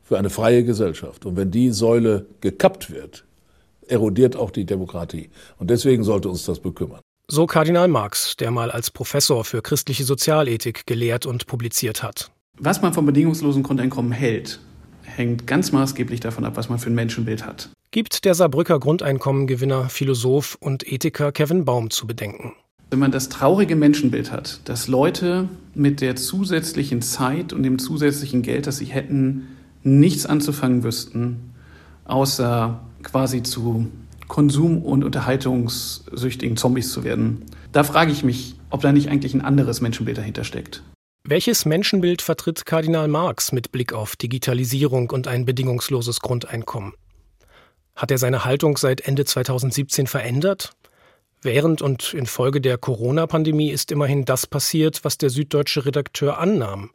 für 0.02 0.18
eine 0.18 0.30
freie 0.30 0.64
Gesellschaft. 0.64 1.26
Und 1.26 1.36
wenn 1.36 1.50
die 1.52 1.70
Säule 1.70 2.26
gekappt 2.40 2.90
wird, 2.90 3.24
erodiert 3.86 4.36
auch 4.36 4.50
die 4.50 4.64
Demokratie. 4.64 5.30
Und 5.58 5.70
deswegen 5.70 6.02
sollte 6.04 6.28
uns 6.28 6.44
das 6.44 6.60
bekümmern. 6.60 7.00
So 7.28 7.46
Kardinal 7.46 7.86
Marx, 7.86 8.34
der 8.36 8.50
mal 8.50 8.72
als 8.72 8.90
Professor 8.90 9.44
für 9.44 9.62
christliche 9.62 10.02
Sozialethik 10.02 10.86
gelehrt 10.86 11.26
und 11.26 11.46
publiziert 11.46 12.02
hat. 12.02 12.32
Was 12.62 12.82
man 12.82 12.92
vom 12.92 13.06
bedingungslosen 13.06 13.62
Grundeinkommen 13.62 14.12
hält, 14.12 14.60
hängt 15.02 15.46
ganz 15.46 15.72
maßgeblich 15.72 16.20
davon 16.20 16.44
ab, 16.44 16.56
was 16.56 16.68
man 16.68 16.78
für 16.78 16.90
ein 16.90 16.94
Menschenbild 16.94 17.46
hat. 17.46 17.70
Gibt 17.90 18.26
der 18.26 18.34
Saarbrücker 18.34 18.78
Grundeinkommengewinner, 18.78 19.88
Philosoph 19.88 20.58
und 20.60 20.86
Ethiker 20.86 21.32
Kevin 21.32 21.64
Baum 21.64 21.88
zu 21.88 22.06
bedenken. 22.06 22.52
Wenn 22.90 22.98
man 22.98 23.12
das 23.12 23.30
traurige 23.30 23.76
Menschenbild 23.76 24.30
hat, 24.30 24.60
dass 24.66 24.88
Leute 24.88 25.48
mit 25.74 26.02
der 26.02 26.16
zusätzlichen 26.16 27.00
Zeit 27.00 27.54
und 27.54 27.62
dem 27.62 27.78
zusätzlichen 27.78 28.42
Geld, 28.42 28.66
das 28.66 28.76
sie 28.76 28.84
hätten, 28.84 29.46
nichts 29.82 30.26
anzufangen 30.26 30.84
wüssten, 30.84 31.54
außer 32.04 32.78
quasi 33.02 33.42
zu 33.42 33.88
Konsum- 34.28 34.82
und 34.82 35.02
unterhaltungssüchtigen 35.02 36.58
Zombies 36.58 36.92
zu 36.92 37.04
werden. 37.04 37.46
Da 37.72 37.84
frage 37.84 38.12
ich 38.12 38.22
mich, 38.22 38.56
ob 38.68 38.82
da 38.82 38.92
nicht 38.92 39.08
eigentlich 39.08 39.32
ein 39.32 39.40
anderes 39.40 39.80
Menschenbild 39.80 40.18
dahinter 40.18 40.44
steckt. 40.44 40.82
Welches 41.22 41.66
Menschenbild 41.66 42.22
vertritt 42.22 42.64
Kardinal 42.64 43.06
Marx 43.06 43.52
mit 43.52 43.72
Blick 43.72 43.92
auf 43.92 44.16
Digitalisierung 44.16 45.10
und 45.10 45.28
ein 45.28 45.44
bedingungsloses 45.44 46.20
Grundeinkommen? 46.20 46.94
Hat 47.94 48.10
er 48.10 48.16
seine 48.16 48.46
Haltung 48.46 48.78
seit 48.78 49.02
Ende 49.02 49.26
2017 49.26 50.06
verändert? 50.06 50.70
Während 51.42 51.82
und 51.82 52.14
infolge 52.14 52.62
der 52.62 52.78
Corona-Pandemie 52.78 53.70
ist 53.70 53.92
immerhin 53.92 54.24
das 54.24 54.46
passiert, 54.46 55.04
was 55.04 55.18
der 55.18 55.28
süddeutsche 55.28 55.84
Redakteur 55.84 56.38
annahm. 56.38 56.90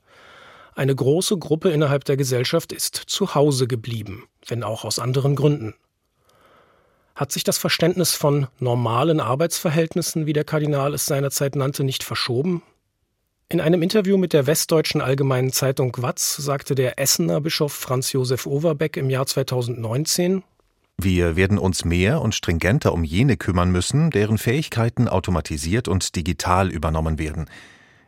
Eine 0.74 0.96
große 0.96 1.38
Gruppe 1.38 1.70
innerhalb 1.70 2.04
der 2.06 2.18
Gesellschaft 2.18 2.74
ist 2.74 2.96
zu 2.96 3.36
Hause 3.36 3.68
geblieben, 3.68 4.28
wenn 4.48 4.64
auch 4.64 4.86
aus 4.86 4.98
anderen 4.98 5.36
Gründen. 5.36 5.76
Hat 7.14 7.32
sich 7.32 7.44
das 7.44 7.60
Verständnis 7.60 8.16
von 8.16 8.48
normalen 8.60 9.20
Arbeitsverhältnissen, 9.20 10.26
wie 10.26 10.34
der 10.34 10.44
Kardinal 10.44 10.96
es 10.96 11.06
seinerzeit 11.06 11.56
nannte, 11.56 11.84
nicht 11.84 12.04
verschoben? 12.04 12.64
In 13.50 13.62
einem 13.62 13.82
Interview 13.82 14.18
mit 14.18 14.34
der 14.34 14.48
Westdeutschen 14.48 15.02
Allgemeinen 15.02 15.52
Zeitung 15.52 15.96
Watz 16.00 16.36
sagte 16.38 16.76
der 16.76 17.00
Essener 17.00 17.42
Bischof 17.42 17.74
Franz 17.74 18.12
Josef 18.12 18.46
Overbeck 18.48 18.98
im 18.98 19.10
Jahr 19.10 19.26
2019 19.26 20.44
Wir 20.98 21.36
werden 21.36 21.58
uns 21.58 21.86
mehr 21.86 22.22
und 22.22 22.34
stringenter 22.34 22.94
um 22.94 23.04
jene 23.04 23.38
kümmern 23.38 23.72
müssen, 23.72 24.10
deren 24.10 24.38
Fähigkeiten 24.38 25.08
automatisiert 25.08 25.88
und 25.88 26.16
digital 26.16 26.72
übernommen 26.72 27.20
werden– 27.20 27.50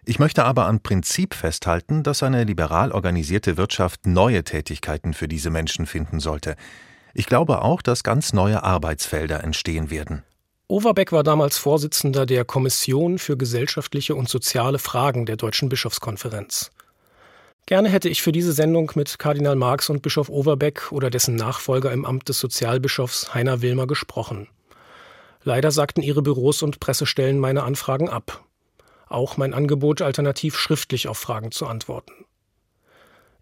ich 0.09 0.19
möchte 0.19 0.45
aber 0.45 0.67
am 0.67 0.79
Prinzip 0.79 1.33
festhalten, 1.33 2.01
dass 2.01 2.23
eine 2.23 2.45
liberal 2.45 2.93
organisierte 2.93 3.57
Wirtschaft 3.57 4.07
neue 4.07 4.45
Tätigkeiten 4.45 5.13
für 5.13 5.27
diese 5.27 5.49
Menschen 5.49 5.85
finden 5.85 6.21
sollte. 6.21 6.55
Ich 7.13 7.25
glaube 7.25 7.61
auch, 7.61 7.81
dass 7.81 8.03
ganz 8.03 8.31
neue 8.31 8.63
Arbeitsfelder 8.63 9.43
entstehen 9.43 9.89
werden. 9.89 10.23
Overbeck 10.67 11.11
war 11.11 11.23
damals 11.23 11.57
Vorsitzender 11.57 12.25
der 12.25 12.43
Kommission 12.45 13.19
für 13.19 13.37
gesellschaftliche 13.37 14.15
und 14.15 14.27
soziale 14.27 14.79
Fragen 14.79 15.25
der 15.25 15.37
Deutschen 15.37 15.69
Bischofskonferenz. 15.69 16.71
Gerne 17.65 17.89
hätte 17.89 18.09
ich 18.09 18.21
für 18.21 18.31
diese 18.31 18.53
Sendung 18.53 18.91
mit 18.95 19.19
Kardinal 19.19 19.55
Marx 19.55 19.89
und 19.89 20.01
Bischof 20.01 20.29
Overbeck 20.29 20.91
oder 20.91 21.09
dessen 21.09 21.35
Nachfolger 21.35 21.91
im 21.91 22.05
Amt 22.05 22.29
des 22.29 22.39
Sozialbischofs 22.39 23.33
Heiner 23.33 23.61
Wilmer 23.61 23.87
gesprochen. 23.87 24.47
Leider 25.43 25.71
sagten 25.71 26.01
ihre 26.01 26.21
Büros 26.21 26.63
und 26.63 26.79
Pressestellen 26.79 27.39
meine 27.39 27.63
Anfragen 27.63 28.09
ab 28.09 28.43
auch 29.09 29.37
mein 29.37 29.53
Angebot, 29.53 30.01
alternativ 30.01 30.57
schriftlich 30.57 31.07
auf 31.07 31.17
Fragen 31.17 31.51
zu 31.51 31.65
antworten. 31.65 32.13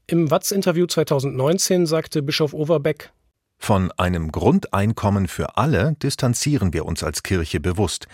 Im 0.08 0.30
Watz-Interview 0.30 0.86
2019 0.86 1.86
sagte 1.86 2.22
Bischof 2.22 2.54
Overbeck, 2.54 3.12
von 3.58 3.92
einem 3.98 4.32
Grundeinkommen 4.32 5.28
für 5.28 5.58
alle 5.58 5.96
distanzieren 6.02 6.74
wir 6.74 6.86
uns 6.86 7.04
als 7.04 7.24
Kirche 7.24 7.60
bewusst, 7.60 8.08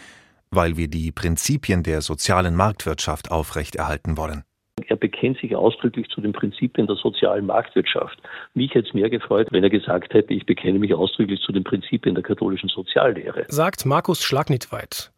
weil 0.50 0.77
wir 0.77 0.88
die 0.88 1.12
Prinzipien 1.12 1.83
der 1.83 2.01
sozialen 2.01 2.55
Marktwirtschaft 2.55 3.31
aufrechterhalten 3.31 4.17
wollen. 4.17 4.43
Er 4.88 4.95
bekennt 4.95 5.39
sich 5.39 5.55
ausdrücklich 5.55 6.07
zu 6.10 6.21
den 6.21 6.33
Prinzipien 6.33 6.88
der 6.88 6.95
sozialen 6.95 7.45
Marktwirtschaft. 7.45 8.17
Mich 8.53 8.74
hätte 8.74 8.88
es 8.88 8.93
mehr 8.93 9.10
gefreut, 9.10 9.48
wenn 9.51 9.63
er 9.63 9.69
gesagt 9.69 10.13
hätte, 10.13 10.33
ich 10.33 10.45
bekenne 10.45 10.79
mich 10.79 10.93
ausdrücklich 10.93 11.39
zu 11.41 11.51
den 11.51 11.63
Prinzipien 11.63 12.15
der 12.15 12.24
katholischen 12.24 12.69
Soziallehre. 12.69 13.45
Sagt 13.48 13.86
Markus 13.86 14.24
Schlagnitweit, 14.24 15.12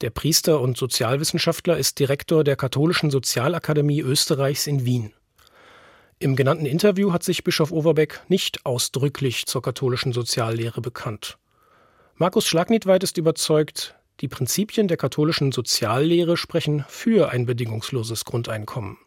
der 0.00 0.10
Priester 0.10 0.60
und 0.60 0.76
Sozialwissenschaftler 0.76 1.76
ist 1.76 2.00
Direktor 2.00 2.42
der 2.42 2.56
Katholischen 2.56 3.10
Sozialakademie 3.10 4.00
Österreichs 4.00 4.66
in 4.66 4.84
Wien. 4.84 5.12
Im 6.22 6.36
genannten 6.36 6.66
Interview 6.66 7.12
hat 7.12 7.24
sich 7.24 7.42
Bischof 7.42 7.72
Overbeck 7.72 8.20
nicht 8.28 8.64
ausdrücklich 8.64 9.46
zur 9.46 9.60
katholischen 9.60 10.12
Soziallehre 10.12 10.80
bekannt. 10.80 11.36
Markus 12.14 12.46
Schlagnitweit 12.46 13.02
ist 13.02 13.18
überzeugt, 13.18 13.96
die 14.20 14.28
Prinzipien 14.28 14.86
der 14.86 14.98
katholischen 14.98 15.50
Soziallehre 15.50 16.36
sprechen 16.36 16.84
für 16.86 17.30
ein 17.30 17.44
bedingungsloses 17.44 18.24
Grundeinkommen. 18.24 18.98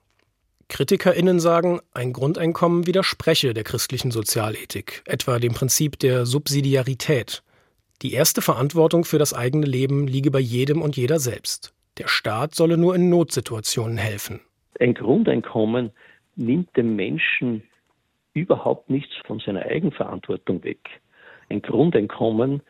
KritikerInnen 0.67 1.39
sagen, 1.39 1.79
ein 1.93 2.12
Grundeinkommen 2.12 2.86
widerspreche 2.86 3.53
der 3.53 3.63
christlichen 3.63 4.12
Sozialethik, 4.12 5.01
etwa 5.05 5.39
dem 5.39 5.53
Prinzip 5.53 5.98
der 6.00 6.25
Subsidiarität. 6.25 7.43
Die 8.01 8.12
erste 8.12 8.41
Verantwortung 8.41 9.05
für 9.05 9.19
das 9.19 9.34
eigene 9.34 9.67
Leben 9.67 10.05
liege 10.05 10.31
bei 10.31 10.39
jedem 10.39 10.81
und 10.81 10.98
jeder 10.98 11.19
selbst. 11.19 11.74
Der 11.98 12.10
Staat 12.10 12.55
solle 12.55 12.75
nur 12.75 12.93
in 12.93 13.07
Notsituationen 13.07 13.98
helfen. 13.98 14.41
Ein 14.81 14.93
Grundeinkommen 14.93 15.91
nimmt 16.36 16.75
dem 16.75 16.96
Menschen 16.96 17.63
überhaupt 18.34 18.89
nichts 18.89 19.15
von 19.25 19.39
seiner 19.39 19.65
Eigenverantwortung 19.65 20.63
weg. 20.63 21.01
Ein 21.50 21.62
Grundeinkommen 21.62 22.62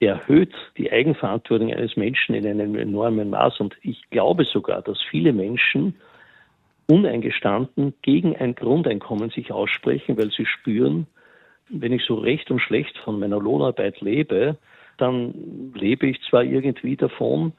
erhöht 0.00 0.52
die 0.76 0.90
Eigenverantwortung 0.90 1.72
eines 1.72 1.96
Menschen 1.96 2.34
in 2.34 2.46
einem 2.46 2.74
enormen 2.76 3.30
Maß. 3.30 3.60
Und 3.60 3.76
ich 3.82 4.10
glaube 4.10 4.44
sogar, 4.44 4.82
dass 4.82 5.00
viele 5.02 5.32
Menschen 5.32 5.94
uneingestanden 6.86 7.94
gegen 8.02 8.36
ein 8.36 8.54
Grundeinkommen 8.54 9.30
sich 9.30 9.52
aussprechen, 9.52 10.16
weil 10.16 10.30
sie 10.30 10.46
spüren, 10.46 11.06
wenn 11.68 11.92
ich 11.92 12.04
so 12.04 12.16
recht 12.16 12.50
und 12.50 12.60
schlecht 12.60 12.96
von 12.98 13.18
meiner 13.18 13.40
Lohnarbeit 13.40 14.00
lebe, 14.00 14.56
dann 14.98 15.72
lebe 15.74 16.06
ich 16.06 16.20
zwar 16.22 16.44
irgendwie 16.44 16.96
davon, 16.96 17.52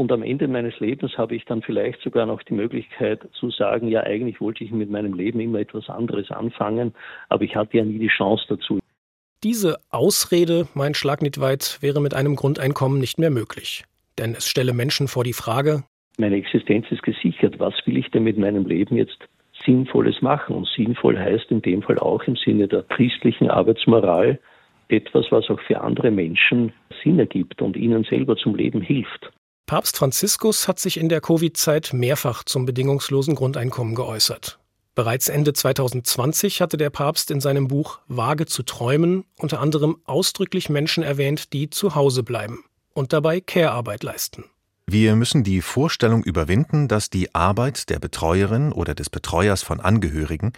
und 0.00 0.10
am 0.12 0.22
Ende 0.22 0.48
meines 0.48 0.80
Lebens 0.80 1.16
habe 1.18 1.36
ich 1.36 1.44
dann 1.44 1.60
vielleicht 1.60 2.00
sogar 2.00 2.24
noch 2.24 2.42
die 2.42 2.54
Möglichkeit 2.54 3.20
zu 3.38 3.50
sagen, 3.50 3.86
ja, 3.88 4.02
eigentlich 4.02 4.40
wollte 4.40 4.64
ich 4.64 4.70
mit 4.70 4.90
meinem 4.90 5.12
Leben 5.12 5.40
immer 5.40 5.60
etwas 5.60 5.90
anderes 5.90 6.30
anfangen, 6.30 6.94
aber 7.28 7.44
ich 7.44 7.54
hatte 7.54 7.76
ja 7.76 7.84
nie 7.84 7.98
die 7.98 8.08
Chance 8.08 8.46
dazu. 8.48 8.80
Diese 9.44 9.78
Ausrede, 9.90 10.68
mein 10.74 10.94
Schlagnitweit, 10.94 11.78
wäre 11.82 12.00
mit 12.00 12.14
einem 12.14 12.34
Grundeinkommen 12.34 12.98
nicht 12.98 13.18
mehr 13.18 13.30
möglich. 13.30 13.84
Denn 14.18 14.32
es 14.32 14.48
stelle 14.48 14.72
Menschen 14.72 15.06
vor 15.06 15.22
die 15.22 15.34
Frage, 15.34 15.84
meine 16.16 16.36
Existenz 16.36 16.86
ist 16.90 17.02
gesichert, 17.02 17.58
was 17.58 17.74
will 17.86 17.96
ich 17.96 18.10
denn 18.10 18.24
mit 18.24 18.36
meinem 18.36 18.66
Leben 18.66 18.96
jetzt 18.96 19.18
Sinnvolles 19.64 20.20
machen. 20.20 20.56
Und 20.56 20.66
sinnvoll 20.66 21.18
heißt 21.18 21.50
in 21.50 21.62
dem 21.62 21.82
Fall 21.82 21.98
auch 21.98 22.22
im 22.24 22.36
Sinne 22.36 22.68
der 22.68 22.82
christlichen 22.82 23.50
Arbeitsmoral 23.50 24.38
etwas, 24.88 25.26
was 25.30 25.48
auch 25.48 25.60
für 25.60 25.80
andere 25.80 26.10
Menschen 26.10 26.72
Sinn 27.02 27.18
ergibt 27.18 27.62
und 27.62 27.76
ihnen 27.76 28.04
selber 28.04 28.36
zum 28.36 28.54
Leben 28.54 28.80
hilft. 28.80 29.30
Papst 29.70 29.98
Franziskus 29.98 30.66
hat 30.66 30.80
sich 30.80 30.96
in 30.96 31.08
der 31.08 31.20
Covid-Zeit 31.20 31.92
mehrfach 31.92 32.42
zum 32.42 32.66
bedingungslosen 32.66 33.36
Grundeinkommen 33.36 33.94
geäußert. 33.94 34.58
Bereits 34.96 35.28
Ende 35.28 35.52
2020 35.52 36.60
hatte 36.60 36.76
der 36.76 36.90
Papst 36.90 37.30
in 37.30 37.40
seinem 37.40 37.68
Buch 37.68 38.00
Wage 38.08 38.46
zu 38.46 38.64
träumen 38.64 39.26
unter 39.38 39.60
anderem 39.60 39.98
ausdrücklich 40.06 40.70
Menschen 40.70 41.04
erwähnt, 41.04 41.52
die 41.52 41.70
zu 41.70 41.94
Hause 41.94 42.24
bleiben 42.24 42.64
und 42.94 43.12
dabei 43.12 43.40
Care-Arbeit 43.40 44.02
leisten. 44.02 44.42
Wir 44.88 45.14
müssen 45.14 45.44
die 45.44 45.62
Vorstellung 45.62 46.24
überwinden, 46.24 46.88
dass 46.88 47.08
die 47.08 47.32
Arbeit 47.32 47.90
der 47.90 48.00
Betreuerin 48.00 48.72
oder 48.72 48.96
des 48.96 49.08
Betreuers 49.08 49.62
von 49.62 49.78
Angehörigen 49.78 50.52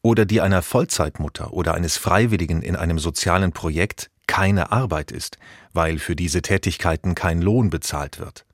oder 0.00 0.24
die 0.24 0.40
einer 0.40 0.62
Vollzeitmutter 0.62 1.52
oder 1.52 1.74
eines 1.74 1.98
Freiwilligen 1.98 2.62
in 2.62 2.74
einem 2.74 2.98
sozialen 3.00 3.52
Projekt 3.52 4.10
keine 4.26 4.72
Arbeit 4.72 5.12
ist, 5.12 5.36
weil 5.74 5.98
für 5.98 6.16
diese 6.16 6.40
Tätigkeiten 6.40 7.14
kein 7.14 7.42
Lohn 7.42 7.68
bezahlt 7.68 8.18
wird. 8.18 8.45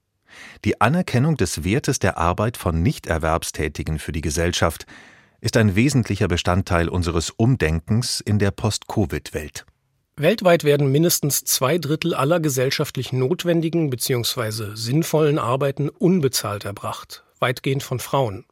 Die 0.64 0.80
Anerkennung 0.80 1.36
des 1.36 1.64
Wertes 1.64 1.98
der 1.98 2.18
Arbeit 2.18 2.56
von 2.56 2.82
Nichterwerbstätigen 2.82 3.98
für 3.98 4.12
die 4.12 4.20
Gesellschaft 4.20 4.86
ist 5.40 5.56
ein 5.56 5.74
wesentlicher 5.74 6.28
Bestandteil 6.28 6.88
unseres 6.88 7.30
Umdenkens 7.30 8.20
in 8.20 8.38
der 8.38 8.52
Post-Covid-Welt. 8.52 9.66
Weltweit 10.16 10.62
werden 10.62 10.92
mindestens 10.92 11.44
zwei 11.44 11.78
Drittel 11.78 12.14
aller 12.14 12.38
gesellschaftlich 12.38 13.12
notwendigen 13.12 13.90
bzw. 13.90 14.74
sinnvollen 14.74 15.38
Arbeiten 15.38 15.88
unbezahlt 15.88 16.64
erbracht, 16.64 17.24
weitgehend 17.40 17.82
von 17.82 17.98
Frauen. 17.98 18.44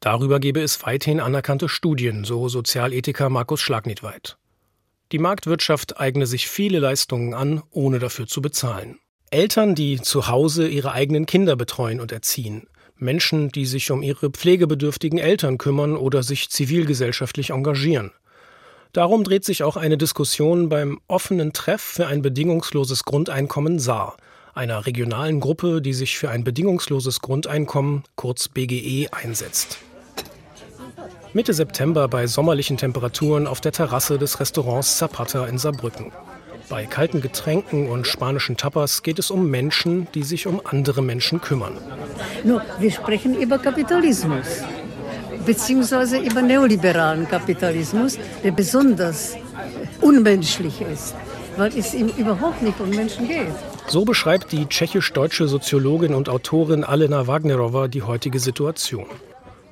Darüber 0.00 0.40
gebe 0.40 0.60
es 0.60 0.84
weithin 0.84 1.20
anerkannte 1.20 1.68
Studien, 1.68 2.24
so 2.24 2.48
Sozialethiker 2.48 3.28
Markus 3.28 3.60
Schlagnitweit. 3.60 4.36
Die 5.12 5.18
Marktwirtschaft 5.18 6.00
eigne 6.00 6.26
sich 6.26 6.48
viele 6.48 6.78
Leistungen 6.80 7.34
an, 7.34 7.62
ohne 7.70 7.98
dafür 7.98 8.26
zu 8.26 8.40
bezahlen. 8.42 8.98
Eltern, 9.32 9.74
die 9.74 10.00
zu 10.00 10.28
Hause 10.28 10.68
ihre 10.68 10.92
eigenen 10.92 11.24
Kinder 11.24 11.56
betreuen 11.56 12.00
und 12.00 12.12
erziehen, 12.12 12.66
Menschen, 12.96 13.48
die 13.48 13.64
sich 13.64 13.90
um 13.90 14.02
ihre 14.02 14.28
pflegebedürftigen 14.28 15.18
Eltern 15.18 15.56
kümmern 15.56 15.96
oder 15.96 16.22
sich 16.22 16.50
zivilgesellschaftlich 16.50 17.50
engagieren. 17.50 18.12
Darum 18.92 19.24
dreht 19.24 19.46
sich 19.46 19.62
auch 19.62 19.78
eine 19.78 19.96
Diskussion 19.96 20.68
beim 20.68 21.00
offenen 21.08 21.54
Treff 21.54 21.80
für 21.80 22.06
ein 22.08 22.20
bedingungsloses 22.20 23.04
Grundeinkommen 23.04 23.78
Saar, 23.78 24.18
einer 24.54 24.84
regionalen 24.84 25.40
Gruppe, 25.40 25.80
die 25.80 25.94
sich 25.94 26.18
für 26.18 26.28
ein 26.28 26.44
bedingungsloses 26.44 27.22
Grundeinkommen, 27.22 28.04
kurz 28.16 28.48
BGE, 28.48 29.08
einsetzt. 29.12 29.78
Mitte 31.32 31.54
September 31.54 32.06
bei 32.08 32.26
sommerlichen 32.26 32.76
Temperaturen 32.76 33.46
auf 33.46 33.62
der 33.62 33.72
Terrasse 33.72 34.18
des 34.18 34.40
Restaurants 34.40 34.98
Zapata 34.98 35.46
in 35.46 35.56
Saarbrücken. 35.56 36.12
Bei 36.72 36.86
kalten 36.86 37.20
Getränken 37.20 37.90
und 37.90 38.06
spanischen 38.06 38.56
Tapas 38.56 39.02
geht 39.02 39.18
es 39.18 39.30
um 39.30 39.50
Menschen, 39.50 40.08
die 40.14 40.22
sich 40.22 40.46
um 40.46 40.58
andere 40.64 41.02
Menschen 41.02 41.42
kümmern. 41.42 41.76
Nur, 42.44 42.62
wir 42.78 42.90
sprechen 42.90 43.38
über 43.38 43.58
Kapitalismus 43.58 44.46
beziehungsweise 45.44 46.16
über 46.16 46.40
neoliberalen 46.40 47.28
Kapitalismus, 47.28 48.18
der 48.42 48.52
besonders 48.52 49.36
unmenschlich 50.00 50.80
ist, 50.80 51.14
weil 51.58 51.76
es 51.76 51.92
ihm 51.92 52.08
überhaupt 52.08 52.62
nicht 52.62 52.80
um 52.80 52.88
Menschen 52.88 53.28
geht. 53.28 53.52
So 53.88 54.06
beschreibt 54.06 54.50
die 54.50 54.64
tschechisch-deutsche 54.64 55.48
Soziologin 55.48 56.14
und 56.14 56.30
Autorin 56.30 56.84
Alena 56.84 57.26
Wagnerova 57.26 57.88
die 57.88 58.00
heutige 58.00 58.38
Situation. 58.38 59.04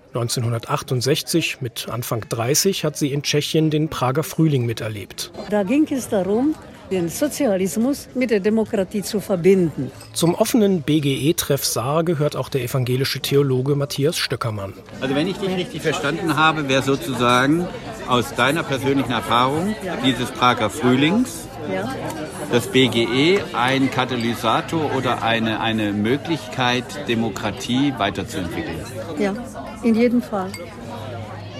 1968, 0.08 1.62
mit 1.62 1.88
Anfang 1.88 2.26
30, 2.28 2.84
hat 2.84 2.98
sie 2.98 3.10
in 3.10 3.22
Tschechien 3.22 3.70
den 3.70 3.88
Prager 3.88 4.22
Frühling 4.22 4.66
miterlebt. 4.66 5.32
Da 5.48 5.62
ging 5.62 5.86
es 5.90 6.10
darum, 6.10 6.56
den 6.90 7.08
Sozialismus 7.08 8.08
mit 8.14 8.30
der 8.30 8.40
Demokratie 8.40 9.02
zu 9.02 9.20
verbinden. 9.20 9.90
Zum 10.12 10.34
offenen 10.34 10.82
BGE-Treff 10.82 11.64
Saar 11.64 12.04
gehört 12.04 12.36
auch 12.36 12.48
der 12.48 12.62
evangelische 12.62 13.20
Theologe 13.20 13.76
Matthias 13.76 14.16
Stöckermann. 14.16 14.72
Also 15.00 15.14
wenn 15.14 15.26
ich 15.26 15.36
dich 15.38 15.54
richtig 15.56 15.82
verstanden 15.82 16.36
habe, 16.36 16.68
wäre 16.68 16.82
sozusagen 16.82 17.66
aus 18.08 18.34
deiner 18.34 18.62
persönlichen 18.62 19.12
Erfahrung 19.12 19.74
dieses 20.04 20.30
Prager 20.30 20.70
Frühlings 20.70 21.48
das 22.52 22.66
BGE 22.66 23.42
ein 23.52 23.90
Katalysator 23.90 24.94
oder 24.96 25.22
eine, 25.22 25.60
eine 25.60 25.92
Möglichkeit, 25.92 26.84
Demokratie 27.08 27.94
weiterzuentwickeln. 27.96 28.80
Ja, 29.18 29.34
in 29.82 29.94
jedem 29.94 30.22
Fall. 30.22 30.50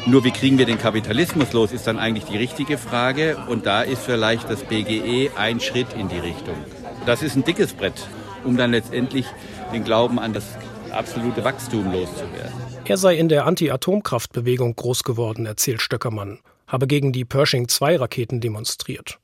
Nur 0.07 0.25
wie 0.25 0.30
kriegen 0.30 0.57
wir 0.59 0.64
den 0.64 0.78
Kapitalismus 0.78 1.52
los, 1.52 1.73
ist 1.73 1.87
dann 1.87 1.99
eigentlich 1.99 2.25
die 2.25 2.38
richtige 2.38 2.78
Frage. 2.78 3.37
Und 3.49 3.66
da 3.66 3.83
ist 3.83 4.02
vielleicht 4.02 4.49
das 4.50 4.64
BGE 4.64 5.30
ein 5.37 5.61
Schritt 5.61 5.88
in 5.92 6.09
die 6.09 6.19
Richtung. 6.19 6.57
Das 7.07 7.23
ist 7.23 7.37
ein 7.37 7.45
dickes 7.45 7.75
Brett, 7.75 8.09
um 8.45 8.57
dann 8.57 8.71
letztendlich 8.71 9.26
den 9.73 9.85
Glauben 9.85 10.19
an 10.19 10.33
das 10.33 10.45
absolute 10.90 11.45
Wachstum 11.45 11.92
loszuwerden. 11.92 12.52
Er 12.87 12.97
sei 12.97 13.16
in 13.16 13.28
der 13.28 13.47
Anti-Atomkraftbewegung 13.47 14.75
groß 14.75 15.04
geworden, 15.04 15.47
erzählt 15.47 15.83
Stöckermann, 15.83 16.40
habe 16.66 16.87
gegen 16.87 17.12
die 17.12 17.25
Pershing-2-Raketen 17.25 18.40
demonstriert. 18.40 19.19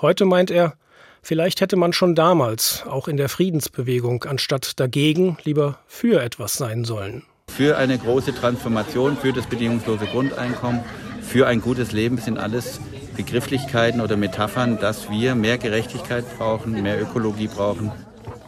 Heute 0.00 0.24
meint 0.24 0.50
er, 0.50 0.74
vielleicht 1.22 1.60
hätte 1.60 1.76
man 1.76 1.92
schon 1.92 2.14
damals, 2.14 2.82
auch 2.88 3.08
in 3.08 3.18
der 3.18 3.28
Friedensbewegung, 3.28 4.24
anstatt 4.24 4.80
dagegen 4.80 5.36
lieber 5.44 5.78
für 5.86 6.22
etwas 6.22 6.54
sein 6.54 6.84
sollen 6.84 7.24
für 7.56 7.76
eine 7.76 7.96
große 7.98 8.34
Transformation, 8.34 9.16
für 9.16 9.32
das 9.32 9.46
bedingungslose 9.46 10.06
Grundeinkommen, 10.06 10.80
für 11.20 11.46
ein 11.46 11.60
gutes 11.60 11.92
Leben 11.92 12.18
sind 12.18 12.38
alles 12.38 12.80
Begrifflichkeiten 13.16 14.00
oder 14.00 14.16
Metaphern, 14.16 14.78
dass 14.80 15.08
wir 15.08 15.34
mehr 15.34 15.56
Gerechtigkeit 15.58 16.24
brauchen, 16.36 16.82
mehr 16.82 17.00
Ökologie 17.00 17.46
brauchen. 17.46 17.92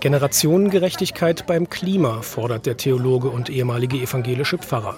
Generationengerechtigkeit 0.00 1.46
beim 1.46 1.70
Klima 1.70 2.22
fordert 2.22 2.66
der 2.66 2.76
Theologe 2.76 3.28
und 3.28 3.48
ehemalige 3.48 3.96
evangelische 3.96 4.58
Pfarrer. 4.58 4.96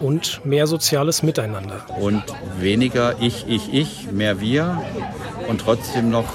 Und 0.00 0.44
mehr 0.44 0.66
soziales 0.66 1.22
Miteinander. 1.22 1.86
Und 2.00 2.24
weniger 2.58 3.14
ich, 3.20 3.46
ich, 3.48 3.72
ich, 3.72 4.10
mehr 4.10 4.40
wir 4.40 4.82
und 5.48 5.60
trotzdem 5.60 6.10
noch 6.10 6.26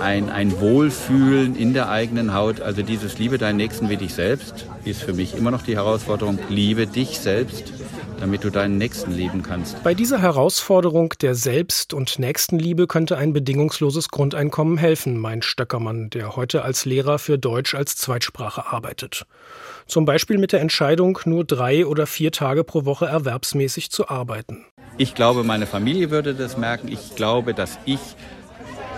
ein, 0.00 0.30
ein 0.30 0.60
Wohlfühlen 0.60 1.56
in 1.56 1.74
der 1.74 1.88
eigenen 1.88 2.34
Haut. 2.34 2.60
Also 2.60 2.82
dieses 2.82 3.18
Liebe 3.18 3.38
deinen 3.38 3.56
Nächsten 3.56 3.88
wie 3.88 3.96
dich 3.96 4.14
selbst 4.14 4.66
ist 4.84 5.02
für 5.02 5.12
mich 5.12 5.34
immer 5.36 5.50
noch 5.50 5.62
die 5.62 5.76
Herausforderung. 5.76 6.38
Liebe 6.48 6.86
dich 6.86 7.20
selbst, 7.20 7.72
damit 8.20 8.44
du 8.44 8.50
deinen 8.50 8.78
Nächsten 8.78 9.12
lieben 9.12 9.42
kannst. 9.42 9.82
Bei 9.82 9.94
dieser 9.94 10.20
Herausforderung 10.20 11.14
der 11.20 11.34
Selbst- 11.34 11.94
und 11.94 12.18
Nächstenliebe 12.18 12.86
könnte 12.86 13.16
ein 13.16 13.32
bedingungsloses 13.32 14.08
Grundeinkommen 14.08 14.78
helfen, 14.78 15.18
meint 15.18 15.44
Stöckermann, 15.44 16.10
der 16.10 16.36
heute 16.36 16.62
als 16.62 16.84
Lehrer 16.84 17.18
für 17.18 17.38
Deutsch 17.38 17.74
als 17.74 17.96
Zweitsprache 17.96 18.66
arbeitet. 18.66 19.26
Zum 19.86 20.04
Beispiel 20.04 20.38
mit 20.38 20.52
der 20.52 20.60
Entscheidung, 20.60 21.18
nur 21.24 21.44
drei 21.44 21.86
oder 21.86 22.06
vier 22.06 22.32
Tage 22.32 22.64
pro 22.64 22.84
Woche 22.84 23.06
erwerbsmäßig 23.06 23.90
zu 23.90 24.08
arbeiten. 24.08 24.64
Ich 24.96 25.14
glaube, 25.14 25.42
meine 25.44 25.66
Familie 25.66 26.10
würde 26.10 26.34
das 26.34 26.56
merken. 26.56 26.88
Ich 26.88 27.16
glaube, 27.16 27.52
dass 27.52 27.78
ich 27.84 27.98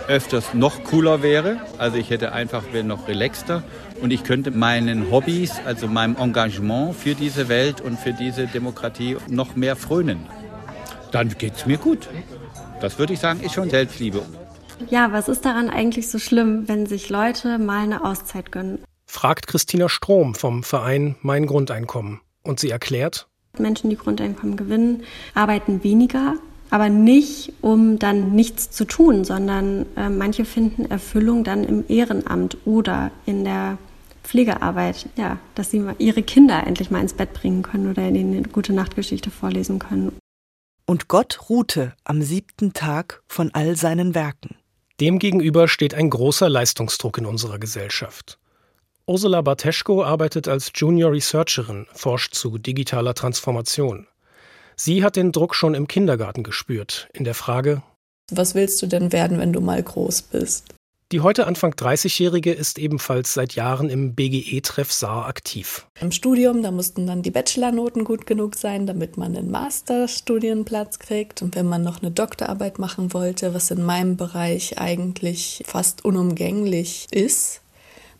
öfters 0.07 0.53
noch 0.53 0.83
cooler 0.83 1.21
wäre. 1.21 1.59
Also 1.77 1.97
ich 1.97 2.09
hätte 2.09 2.31
einfach, 2.33 2.63
wäre 2.71 2.83
noch 2.83 3.07
relaxter 3.07 3.63
und 4.01 4.11
ich 4.11 4.23
könnte 4.23 4.51
meinen 4.51 5.11
Hobbys, 5.11 5.59
also 5.65 5.87
meinem 5.87 6.15
Engagement 6.15 6.95
für 6.95 7.15
diese 7.15 7.49
Welt 7.49 7.81
und 7.81 7.99
für 7.99 8.13
diese 8.13 8.47
Demokratie 8.47 9.17
noch 9.29 9.55
mehr 9.55 9.75
frönen. 9.75 10.25
Dann 11.11 11.29
geht 11.37 11.55
es 11.55 11.65
mir 11.65 11.77
gut. 11.77 12.07
Das 12.81 12.99
würde 12.99 13.13
ich 13.13 13.19
sagen, 13.19 13.41
ist 13.41 13.53
schon 13.53 13.69
Selbstliebe. 13.69 14.21
Ja, 14.89 15.11
was 15.11 15.27
ist 15.27 15.45
daran 15.45 15.69
eigentlich 15.69 16.09
so 16.09 16.19
schlimm, 16.19 16.67
wenn 16.67 16.85
sich 16.85 17.09
Leute 17.09 17.57
mal 17.57 17.83
eine 17.83 18.03
Auszeit 18.03 18.51
gönnen? 18.51 18.83
Fragt 19.05 19.47
Christina 19.47 19.89
Strom 19.89 20.35
vom 20.35 20.63
Verein 20.63 21.15
Mein 21.21 21.47
Grundeinkommen. 21.47 22.21
Und 22.43 22.59
sie 22.59 22.69
erklärt, 22.69 23.27
Menschen, 23.59 23.89
die 23.89 23.97
Grundeinkommen 23.97 24.57
gewinnen, 24.57 25.03
arbeiten 25.33 25.83
weniger, 25.83 26.35
aber 26.69 26.89
nicht, 26.89 27.53
um 27.61 27.99
dann 27.99 28.33
nichts 28.33 28.71
zu 28.71 28.85
tun, 28.85 29.23
sondern 29.23 29.85
äh, 29.95 30.09
manche 30.09 30.45
finden 30.45 30.85
Erfüllung 30.85 31.43
dann 31.43 31.63
im 31.63 31.85
Ehrenamt 31.87 32.57
oder 32.65 33.11
in 33.25 33.43
der 33.43 33.77
Pflegearbeit, 34.23 35.07
ja, 35.15 35.39
dass 35.55 35.71
sie 35.71 35.83
ihre 35.99 36.21
Kinder 36.21 36.67
endlich 36.67 36.91
mal 36.91 37.01
ins 37.01 37.13
Bett 37.13 37.33
bringen 37.33 37.63
können 37.63 37.89
oder 37.89 38.07
ihnen 38.07 38.35
eine 38.35 38.47
gute 38.49 38.73
Nachtgeschichte 38.73 39.31
vorlesen 39.31 39.79
können. 39.79 40.17
Und 40.85 41.07
Gott 41.07 41.49
ruhte 41.49 41.93
am 42.03 42.21
siebten 42.21 42.73
Tag 42.73 43.21
von 43.27 43.51
all 43.53 43.75
seinen 43.75 44.15
Werken. 44.15 44.55
Demgegenüber 44.99 45.67
steht 45.67 45.93
ein 45.93 46.09
großer 46.09 46.49
Leistungsdruck 46.49 47.17
in 47.19 47.25
unserer 47.25 47.59
Gesellschaft. 47.59 48.39
Ursula 49.05 49.41
Barteschko 49.41 50.03
arbeitet 50.03 50.47
als 50.47 50.71
Junior 50.75 51.11
Researcherin, 51.11 51.87
forscht 51.93 52.33
zu 52.33 52.57
digitaler 52.57 53.13
Transformation. 53.13 54.07
Sie 54.79 55.03
hat 55.03 55.15
den 55.15 55.31
Druck 55.31 55.55
schon 55.55 55.73
im 55.73 55.87
Kindergarten 55.87 56.43
gespürt, 56.43 57.09
in 57.13 57.23
der 57.23 57.33
Frage, 57.33 57.81
was 58.31 58.55
willst 58.55 58.81
du 58.81 58.87
denn 58.87 59.13
werden, 59.13 59.39
wenn 59.39 59.53
du 59.53 59.61
mal 59.61 59.81
groß 59.81 60.23
bist? 60.23 60.65
Die 61.13 61.21
heute 61.21 61.47
Anfang 61.47 61.71
30-Jährige 61.71 62.51
ist 62.51 62.77
ebenfalls 62.77 63.33
seit 63.33 63.55
Jahren 63.55 63.89
im 63.89 64.13
BGE-Treff 64.13 64.91
Saar 64.91 65.27
aktiv. 65.27 65.87
Im 66.01 66.11
Studium, 66.11 66.61
da 66.61 66.71
mussten 66.71 67.07
dann 67.07 67.21
die 67.21 67.31
Bachelornoten 67.31 68.03
gut 68.03 68.27
genug 68.27 68.55
sein, 68.55 68.85
damit 68.85 69.15
man 69.15 69.37
einen 69.37 69.49
Masterstudienplatz 69.49 70.99
kriegt. 70.99 71.41
Und 71.41 71.55
wenn 71.55 71.65
man 71.65 71.81
noch 71.81 72.01
eine 72.01 72.11
Doktorarbeit 72.11 72.77
machen 72.77 73.13
wollte, 73.13 73.53
was 73.53 73.71
in 73.71 73.83
meinem 73.83 74.17
Bereich 74.17 74.77
eigentlich 74.77 75.63
fast 75.65 76.03
unumgänglich 76.03 77.07
ist, 77.11 77.61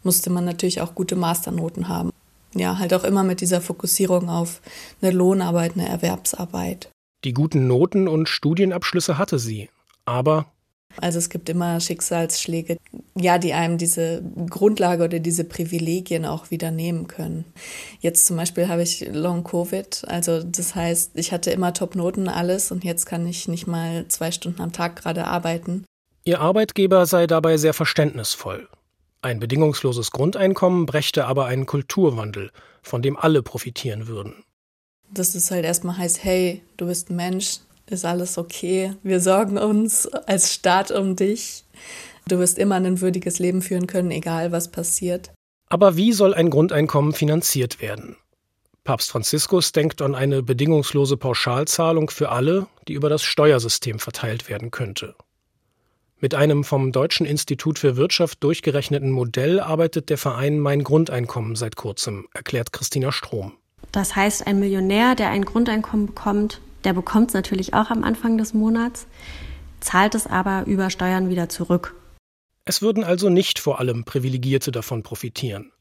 musste 0.04 0.30
man 0.30 0.46
natürlich 0.46 0.80
auch 0.80 0.96
gute 0.96 1.18
Masternoten 1.18 1.90
haben 1.90 2.12
ja, 2.60 2.78
halt 2.78 2.94
auch 2.94 3.04
immer 3.04 3.24
mit 3.24 3.42
dieser 3.42 3.62
Fokussierung 3.62 4.30
auf 4.30 4.62
eine 5.02 5.12
Lohnarbeit, 5.12 5.74
eine 5.74 5.88
Erwerbsarbeit. 5.88 6.90
Die 7.24 7.34
guten 7.34 7.68
Noten 7.68 8.08
und 8.08 8.30
Studienabschlüsse 8.30 9.18
hatte 9.18 9.40
sie, 9.40 9.70
aber 10.06 10.46
also 11.00 11.20
es 11.20 11.30
gibt 11.30 11.50
immer 11.50 11.80
Schicksalsschläge, 11.80 12.78
ja, 13.16 13.38
die 13.38 13.54
einem 13.54 13.78
diese 13.78 14.24
Grundlage 14.50 15.04
oder 15.04 15.20
diese 15.20 15.44
Privilegien 15.44 16.26
auch 16.26 16.50
wieder 16.50 16.72
nehmen 16.72 17.08
können. 17.08 17.46
Jetzt 18.00 18.26
zum 18.26 18.38
Beispiel 18.38 18.68
habe 18.68 18.82
ich 18.82 19.08
Long 19.12 19.44
Covid, 19.44 20.04
also 20.08 20.42
das 20.42 20.76
heißt, 20.76 21.12
ich 21.16 21.32
hatte 21.32 21.52
immer 21.52 21.74
Top-Noten 21.74 22.30
alles 22.30 22.72
und 22.72 22.84
jetzt 22.84 23.06
kann 23.06 23.28
ich 23.28 23.48
nicht 23.48 23.68
mal 23.68 24.08
zwei 24.08 24.32
Stunden 24.32 24.62
am 24.62 24.72
Tag 24.72 24.96
gerade 24.96 25.26
arbeiten. 25.26 25.86
Ihr 26.24 26.42
Arbeitgeber 26.42 27.06
sei 27.06 27.28
dabei 27.28 27.58
sehr 27.58 27.74
verständnisvoll. 27.74 28.68
Ein 29.22 29.40
bedingungsloses 29.40 30.12
Grundeinkommen 30.12 30.86
brächte 30.86 31.26
aber 31.26 31.46
einen 31.46 31.66
Kulturwandel, 31.66 32.52
von 32.82 33.02
dem 33.02 33.18
alle 33.18 33.42
profitieren 33.42 34.08
würden. 34.08 34.44
Dass 35.10 35.36
es 35.36 35.52
halt 35.52 35.66
erstmal 35.66 35.98
heißt, 35.98 36.24
hey, 36.24 36.62
du 36.78 36.88
bist 36.88 37.10
ein 37.10 37.16
Mensch, 37.16 37.60
ist 37.90 38.06
alles 38.06 38.38
okay. 38.38 38.94
Wir 39.04 39.20
sorgen 39.20 39.58
uns 39.58 40.08
als 40.08 40.54
Staat 40.54 40.92
um 40.92 41.16
dich. 41.16 41.64
Du 42.28 42.40
wirst 42.40 42.58
immer 42.60 42.76
ein 42.76 43.02
würdiges 43.02 43.40
Leben 43.40 43.62
führen 43.62 43.88
können, 43.88 44.12
egal 44.12 44.52
was 44.52 44.70
passiert. 44.70 45.32
Aber 45.70 45.98
wie 45.98 46.14
soll 46.14 46.34
ein 46.34 46.50
Grundeinkommen 46.50 47.14
finanziert 47.14 47.82
werden? 47.82 48.18
Papst 48.84 49.10
Franziskus 49.12 49.74
denkt 49.74 50.02
an 50.02 50.16
eine 50.16 50.44
bedingungslose 50.44 51.18
Pauschalzahlung 51.18 52.10
für 52.10 52.30
alle, 52.30 52.68
die 52.88 52.94
über 52.94 53.10
das 53.10 53.24
Steuersystem 53.24 54.00
verteilt 54.00 54.50
werden 54.50 54.72
könnte. 54.72 55.16
Mit 56.20 56.34
einem 56.34 56.64
vom 56.64 56.92
Deutschen 56.92 57.28
Institut 57.28 57.78
für 57.78 57.96
Wirtschaft 57.96 58.44
durchgerechneten 58.44 59.12
Modell 59.12 59.60
arbeitet 59.60 60.10
der 60.10 60.18
Verein 60.18 60.60
Mein 60.60 60.84
Grundeinkommen 60.84 61.56
seit 61.56 61.76
kurzem, 61.76 62.28
erklärt 62.34 62.74
Christina 62.74 63.12
Strom. 63.12 63.54
Das 63.92 64.16
heißt, 64.16 64.48
ein 64.48 64.60
Millionär, 64.60 65.14
der 65.14 65.30
ein 65.30 65.46
Grundeinkommen 65.46 66.08
bekommt, 66.08 66.60
der 66.86 66.94
bekommt 66.94 67.30
es 67.30 67.34
natürlich 67.36 67.76
auch 67.76 67.92
am 67.92 68.04
Anfang 68.04 68.40
des 68.40 68.56
Monats, 68.56 69.06
zahlt 69.80 70.16
es 70.16 70.26
aber 70.26 70.64
über 70.66 70.90
Steuern 70.90 71.30
wieder 71.30 71.50
zurück. 71.50 71.94
Es 72.66 72.82
würden 72.82 73.04
also 73.04 73.30
nicht 73.30 73.60
vor 73.60 73.80
allem 73.80 74.04
Privilegierte 74.04 74.72
davon 74.72 75.04
profitieren. 75.04 75.72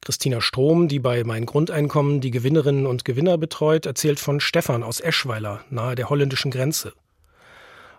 Christina 0.00 0.40
Strom, 0.40 0.88
die 0.88 0.98
bei 0.98 1.22
Mein 1.22 1.46
Grundeinkommen 1.46 2.20
die 2.20 2.32
Gewinnerinnen 2.32 2.86
und 2.86 3.04
Gewinner 3.04 3.38
betreut, 3.38 3.86
erzählt 3.86 4.18
von 4.18 4.40
Stefan 4.40 4.82
aus 4.82 4.98
Eschweiler, 4.98 5.64
nahe 5.70 5.94
der 5.94 6.10
holländischen 6.10 6.50
Grenze. 6.50 6.92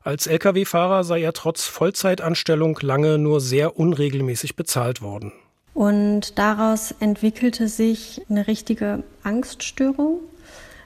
Als 0.03 0.27
Lkw-Fahrer 0.27 1.05
sei 1.05 1.21
er 1.21 1.31
trotz 1.31 1.65
Vollzeitanstellung 1.65 2.77
lange 2.81 3.17
nur 3.17 3.39
sehr 3.39 3.79
unregelmäßig 3.79 4.57
bezahlt 4.57 5.01
worden. 5.01 5.31
Und 5.73 6.37
daraus 6.37 6.93
entwickelte 6.99 7.69
sich 7.69 8.21
eine 8.29 8.47
richtige 8.47 9.03
Angststörung, 9.23 10.19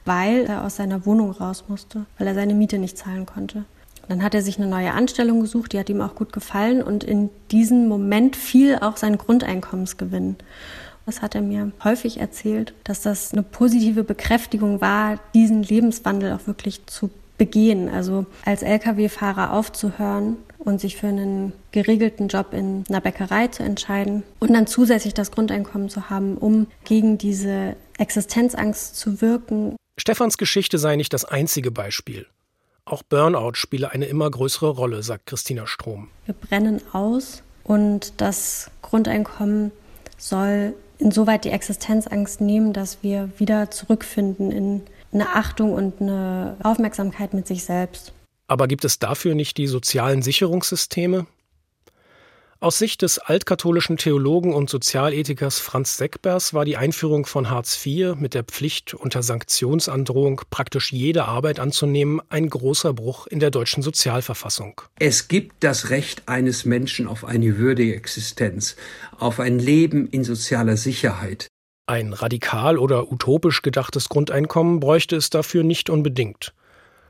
weil 0.06 0.46
er 0.46 0.64
aus 0.64 0.76
seiner 0.76 1.06
Wohnung 1.08 1.32
raus 1.32 1.66
musste, 1.68 2.06
weil 2.20 2.28
er 2.28 2.36
seine 2.36 2.54
Miete 2.54 2.78
nicht 2.78 2.98
zahlen 2.98 3.26
konnte. 3.26 3.66
Dann 4.08 4.22
hat 4.22 4.36
er 4.36 4.44
sich 4.44 4.58
eine 4.58 4.68
neue 4.68 4.94
Anstellung 4.94 5.42
gesucht, 5.42 5.74
die 5.74 5.80
hat 5.80 5.90
ihm 5.90 6.00
auch 6.00 6.16
gut 6.16 6.32
gefallen 6.32 6.84
und 6.84 7.04
in 7.04 7.32
diesem 7.52 7.88
Moment 7.88 8.36
fiel 8.36 8.78
auch 8.80 8.98
sein 8.98 9.18
Grundeinkommensgewinn. 9.18 10.38
Das 11.08 11.22
hat 11.24 11.36
er 11.36 11.42
mir 11.42 11.72
häufig 11.84 12.20
erzählt, 12.20 12.74
dass 12.84 13.02
das 13.02 13.34
eine 13.34 13.42
positive 13.42 14.04
Bekräftigung 14.04 14.80
war, 14.80 15.20
diesen 15.34 15.64
Lebenswandel 15.64 16.34
auch 16.34 16.46
wirklich 16.48 16.86
zu 16.86 17.10
begehen. 17.38 17.90
Also 17.90 18.26
als 18.46 18.64
Lkw-Fahrer 18.64 19.54
aufzuhören 19.54 20.38
und 20.60 20.82
sich 20.82 20.98
für 20.98 21.08
einen 21.08 21.54
geregelten 21.72 22.28
Job 22.28 22.54
in 22.54 22.84
einer 22.90 23.02
Bäckerei 23.02 23.48
zu 23.48 23.64
entscheiden 23.64 24.24
und 24.40 24.54
dann 24.54 24.68
zusätzlich 24.68 25.14
das 25.14 25.32
Grundeinkommen 25.32 25.90
zu 25.90 26.10
haben, 26.10 26.38
um 26.38 26.68
gegen 26.84 27.18
diese 27.18 27.76
Existenzangst 27.98 28.96
zu 28.96 29.22
wirken. 29.22 29.76
Stefans 29.98 30.38
Geschichte 30.38 30.78
sei 30.78 30.96
nicht 30.96 31.14
das 31.14 31.26
einzige 31.26 31.72
Beispiel. 31.72 32.28
Auch 32.86 33.04
Burnout 33.04 33.56
spiele 33.56 33.92
eine 33.92 34.06
immer 34.06 34.30
größere 34.32 34.70
Rolle, 34.70 35.04
sagt 35.04 35.26
Christina 35.26 35.68
Strom. 35.68 36.08
Wir 36.26 36.36
brennen 36.36 36.82
aus 36.94 37.44
und 37.64 38.14
das 38.18 38.72
Grundeinkommen 38.82 39.72
soll 40.18 40.74
insoweit 40.98 41.46
die 41.46 41.50
Existenzangst 41.50 42.42
nehmen, 42.42 42.74
dass 42.74 43.04
wir 43.04 43.30
wieder 43.38 43.72
zurückfinden 43.72 44.52
in 44.52 44.82
eine 45.12 45.36
Achtung 45.36 45.74
und 45.74 46.02
eine 46.02 46.58
Aufmerksamkeit 46.64 47.34
mit 47.34 47.48
sich 47.48 47.64
selbst. 47.64 48.14
Aber 48.48 48.68
gibt 48.68 48.86
es 48.86 49.00
dafür 49.00 49.36
nicht 49.36 49.58
die 49.58 49.68
sozialen 49.68 50.22
Sicherungssysteme? 50.22 51.28
Aus 52.60 52.80
Sicht 52.80 53.04
des 53.04 53.20
altkatholischen 53.20 53.98
Theologen 53.98 54.52
und 54.52 54.68
Sozialethikers 54.68 55.60
Franz 55.60 55.98
Seckbers 55.98 56.56
war 56.56 56.66
die 56.66 56.76
Einführung 56.76 57.28
von 57.28 57.52
Hartz 57.52 57.86
IV 57.86 58.16
mit 58.16 58.34
der 58.34 58.44
Pflicht, 58.44 58.96
unter 58.96 59.22
Sanktionsandrohung 59.22 60.42
praktisch 60.50 60.92
jede 60.92 61.26
Arbeit 61.26 61.60
anzunehmen, 61.60 62.20
ein 62.30 62.50
großer 62.50 62.94
Bruch 62.94 63.28
in 63.28 63.40
der 63.40 63.52
deutschen 63.52 63.84
Sozialverfassung. 63.84 64.82
Es 64.98 65.28
gibt 65.28 65.64
das 65.64 65.92
Recht 65.92 66.24
eines 66.28 66.66
Menschen 66.66 67.08
auf 67.08 67.26
eine 67.26 67.60
würdige 67.60 67.96
Existenz, 67.96 68.76
auf 69.20 69.40
ein 69.40 69.60
Leben 69.60 70.08
in 70.08 70.24
sozialer 70.24 70.78
Sicherheit. 70.78 71.50
Ein 71.90 72.12
radikal 72.12 72.78
oder 72.78 73.14
utopisch 73.14 73.62
gedachtes 73.62 74.10
Grundeinkommen 74.10 74.82
bräuchte 74.82 75.16
es 75.16 75.30
dafür 75.30 75.64
nicht 75.64 75.90
unbedingt. 75.90 76.54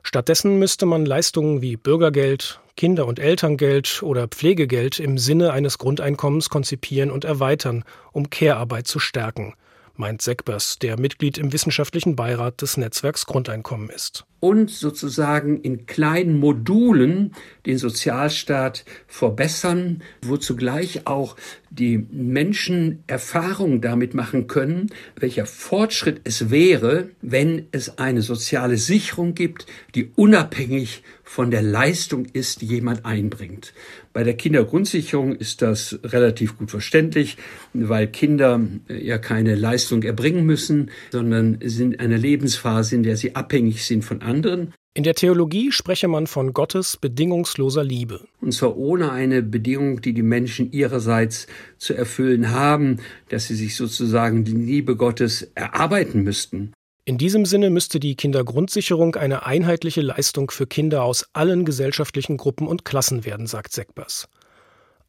Stattdessen 0.04 0.60
müsste 0.60 0.86
man 0.86 1.04
Leistungen 1.04 1.64
wie 1.64 1.78
Bürgergeld, 1.78 2.60
Kinder- 2.76 3.08
und 3.08 3.18
Elterngeld 3.18 4.04
oder 4.04 4.28
Pflegegeld 4.28 5.00
im 5.00 5.18
Sinne 5.18 5.52
eines 5.52 5.80
Grundeinkommens 5.80 6.50
konzipieren 6.50 7.10
und 7.10 7.26
erweitern, 7.26 7.86
um 8.12 8.30
Care-Arbeit 8.30 8.86
zu 8.86 9.00
stärken, 9.00 9.56
meint 9.96 10.22
Seckbers, 10.22 10.78
der 10.78 11.00
Mitglied 11.00 11.40
im 11.40 11.52
wissenschaftlichen 11.52 12.16
Beirat 12.16 12.62
des 12.62 12.78
Netzwerks 12.78 13.26
Grundeinkommen 13.26 13.90
ist. 13.90 14.26
Und 14.40 14.70
sozusagen 14.70 15.62
in 15.62 15.88
kleinen 15.88 16.40
Modulen 16.40 17.34
den 17.66 17.78
Sozialstaat 17.78 18.86
verbessern, 19.08 20.04
wo 20.22 20.38
zugleich 20.38 21.08
auch 21.08 21.36
die 21.70 21.98
Menschen 22.12 23.04
Erfahrungen 23.08 23.82
damit 23.82 24.14
machen 24.14 24.48
können, 24.48 24.90
welcher 25.20 25.46
Fortschritt 25.46 26.22
es 26.24 26.50
wäre, 26.50 27.10
wenn 27.22 27.68
es 27.72 27.98
eine 27.98 28.22
soziale 28.22 28.78
Sicherung 28.78 29.34
gibt, 29.34 29.66
die 29.96 30.12
unabhängig 30.16 31.04
von 31.24 31.52
der 31.52 31.62
Leistung 31.62 32.26
ist, 32.32 32.62
die 32.62 32.68
jemand 32.68 33.06
einbringt. 33.06 33.74
Bei 34.14 34.24
der 34.24 34.36
Kindergrundsicherung 34.36 35.36
ist 35.36 35.62
das 35.62 36.00
relativ 36.04 36.58
gut 36.58 36.72
verständlich, 36.72 37.38
weil 37.74 38.08
Kinder 38.08 38.62
äh, 38.88 39.06
ja 39.06 39.18
keine 39.18 39.56
Leistung 39.56 40.04
erbringen 40.04 40.46
müssen, 40.46 40.90
sondern 41.12 41.60
sind 41.64 41.96
in 41.96 42.00
einer 42.00 42.18
Lebensphase, 42.18 42.96
in 42.96 43.04
der 43.04 43.18
sie 43.18 43.36
abhängig 43.36 43.86
sind 43.86 44.06
von 44.06 44.22
anderen. 44.28 44.74
In 44.94 45.04
der 45.04 45.14
Theologie 45.14 45.72
spreche 45.72 46.08
man 46.08 46.28
von 46.28 46.54
Gottes 46.54 46.98
bedingungsloser 46.98 47.84
Liebe. 47.84 48.22
Und 48.42 48.52
zwar 48.52 48.78
ohne 48.78 49.12
eine 49.12 49.44
Bedingung, 49.44 50.02
die 50.02 50.14
die 50.14 50.24
Menschen 50.24 50.72
ihrerseits 50.72 51.48
zu 51.78 51.94
erfüllen 51.94 52.50
haben, 52.50 52.98
dass 53.30 53.48
sie 53.48 53.56
sich 53.56 53.76
sozusagen 53.76 54.44
die 54.44 54.54
Liebe 54.54 54.96
Gottes 54.96 55.52
erarbeiten 55.54 56.24
müssten. 56.24 56.74
In 57.06 57.18
diesem 57.18 57.46
Sinne 57.46 57.70
müsste 57.70 58.00
die 58.00 58.16
Kindergrundsicherung 58.16 59.16
eine 59.16 59.46
einheitliche 59.46 60.02
Leistung 60.02 60.52
für 60.52 60.68
Kinder 60.68 61.04
aus 61.04 61.28
allen 61.34 61.64
gesellschaftlichen 61.64 62.38
Gruppen 62.38 62.68
und 62.68 62.84
Klassen 62.84 63.24
werden, 63.24 63.48
sagt 63.48 63.74
Seckbers. 63.74 64.28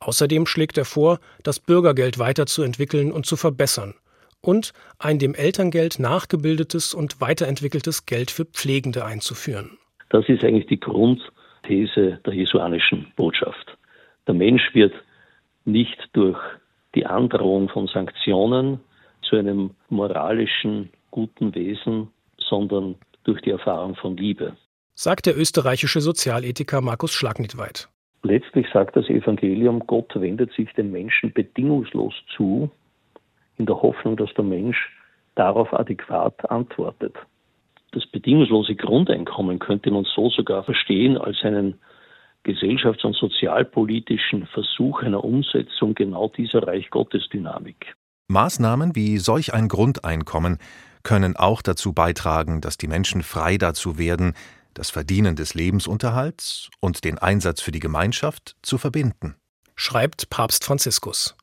Außerdem 0.00 0.46
schlägt 0.46 0.78
er 0.78 0.84
vor, 0.84 1.18
das 1.42 1.58
Bürgergeld 1.58 2.18
weiterzuentwickeln 2.18 3.10
und 3.10 3.26
zu 3.26 3.36
verbessern 3.36 3.94
und 4.40 4.72
ein 4.98 5.18
dem 5.18 5.34
Elterngeld 5.34 5.98
nachgebildetes 5.98 6.94
und 6.94 7.20
weiterentwickeltes 7.20 8.06
Geld 8.06 8.30
für 8.30 8.44
Pflegende 8.44 9.04
einzuführen. 9.04 9.78
Das 10.10 10.28
ist 10.28 10.42
eigentlich 10.44 10.66
die 10.66 10.80
Grundthese 10.80 12.20
der 12.24 12.34
jesuanischen 12.34 13.12
Botschaft. 13.16 13.76
Der 14.26 14.34
Mensch 14.34 14.74
wird 14.74 14.94
nicht 15.64 15.98
durch 16.12 16.38
die 16.94 17.06
Androhung 17.06 17.68
von 17.68 17.86
Sanktionen 17.86 18.80
zu 19.22 19.36
einem 19.36 19.70
moralischen 19.88 20.90
guten 21.10 21.54
Wesen, 21.54 22.08
sondern 22.38 22.96
durch 23.24 23.40
die 23.42 23.50
Erfahrung 23.50 23.94
von 23.94 24.16
Liebe. 24.16 24.56
Sagt 24.94 25.26
der 25.26 25.36
österreichische 25.36 26.00
Sozialethiker 26.00 26.80
Markus 26.80 27.12
Schlagnitweit. 27.12 27.88
Letztlich 28.22 28.66
sagt 28.72 28.96
das 28.96 29.08
Evangelium, 29.08 29.86
Gott 29.86 30.10
wendet 30.14 30.52
sich 30.54 30.72
dem 30.72 30.90
Menschen 30.90 31.32
bedingungslos 31.32 32.14
zu, 32.36 32.70
in 33.58 33.66
der 33.66 33.80
Hoffnung, 33.82 34.16
dass 34.16 34.32
der 34.34 34.44
Mensch 34.44 34.76
darauf 35.34 35.72
adäquat 35.72 36.50
antwortet. 36.50 37.14
Das 37.92 38.06
bedingungslose 38.06 38.74
Grundeinkommen 38.74 39.58
könnte 39.58 39.90
man 39.90 40.04
so 40.04 40.30
sogar 40.30 40.64
verstehen 40.64 41.16
als 41.16 41.38
einen 41.42 41.78
gesellschafts- 42.44 43.04
und 43.04 43.16
sozialpolitischen 43.16 44.46
Versuch 44.46 45.02
einer 45.02 45.24
Umsetzung 45.24 45.94
genau 45.94 46.28
dieser 46.28 46.66
Reich 46.66 46.90
Gottes 46.90 47.28
Dynamik. 47.28 47.94
Maßnahmen 48.28 48.94
wie 48.94 49.18
solch 49.18 49.54
ein 49.54 49.68
Grundeinkommen 49.68 50.58
können 51.02 51.36
auch 51.36 51.62
dazu 51.62 51.94
beitragen, 51.94 52.60
dass 52.60 52.76
die 52.76 52.88
Menschen 52.88 53.22
frei 53.22 53.56
dazu 53.56 53.96
werden, 53.96 54.34
das 54.74 54.90
Verdienen 54.90 55.34
des 55.34 55.54
Lebensunterhalts 55.54 56.70
und 56.80 57.04
den 57.04 57.18
Einsatz 57.18 57.62
für 57.62 57.72
die 57.72 57.80
Gemeinschaft 57.80 58.56
zu 58.62 58.76
verbinden. 58.76 59.36
Schreibt 59.74 60.28
Papst 60.28 60.64
Franziskus. 60.64 61.37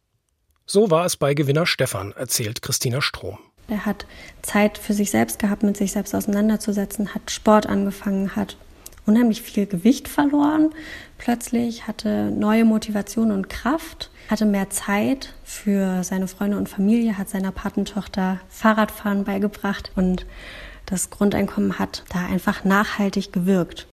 So 0.68 0.90
war 0.90 1.06
es 1.06 1.16
bei 1.16 1.36
Gewinner 1.36 1.68
Stefan, 1.68 2.12
erzählt 2.14 2.64
Christina 2.64 3.00
Strom. 3.00 3.38
Er 3.68 3.86
hat 3.86 4.08
Zeit 4.42 4.80
für 4.80 4.94
sich 4.94 5.12
selbst 5.12 5.38
gehabt, 5.38 5.62
mit 5.62 5.78
sich 5.78 5.92
selbst 5.92 6.16
auseinanderzusetzen, 6.16 7.14
hat 7.14 7.30
Sport 7.30 7.68
angefangen, 7.68 8.36
hat 8.36 8.58
unheimlich 9.06 9.44
viel 9.44 9.68
Gewicht 9.68 10.08
verloren, 10.08 10.74
plötzlich 11.20 11.86
hatte 11.86 12.32
neue 12.32 12.66
Motivation 12.66 13.32
und 13.32 13.48
Kraft, 13.48 14.10
hatte 14.28 14.46
mehr 14.46 14.72
Zeit 14.72 15.34
für 15.44 16.04
seine 16.04 16.28
Freunde 16.28 16.58
und 16.58 16.68
Familie, 16.68 17.18
hat 17.18 17.30
seiner 17.30 17.52
Patentochter 17.52 18.40
Fahrradfahren 18.50 19.24
beigebracht 19.24 19.92
und 19.96 20.26
das 20.88 21.12
Grundeinkommen 21.12 21.78
hat 21.78 22.04
da 22.10 22.26
einfach 22.26 22.64
nachhaltig 22.64 23.32
gewirkt. 23.32 23.84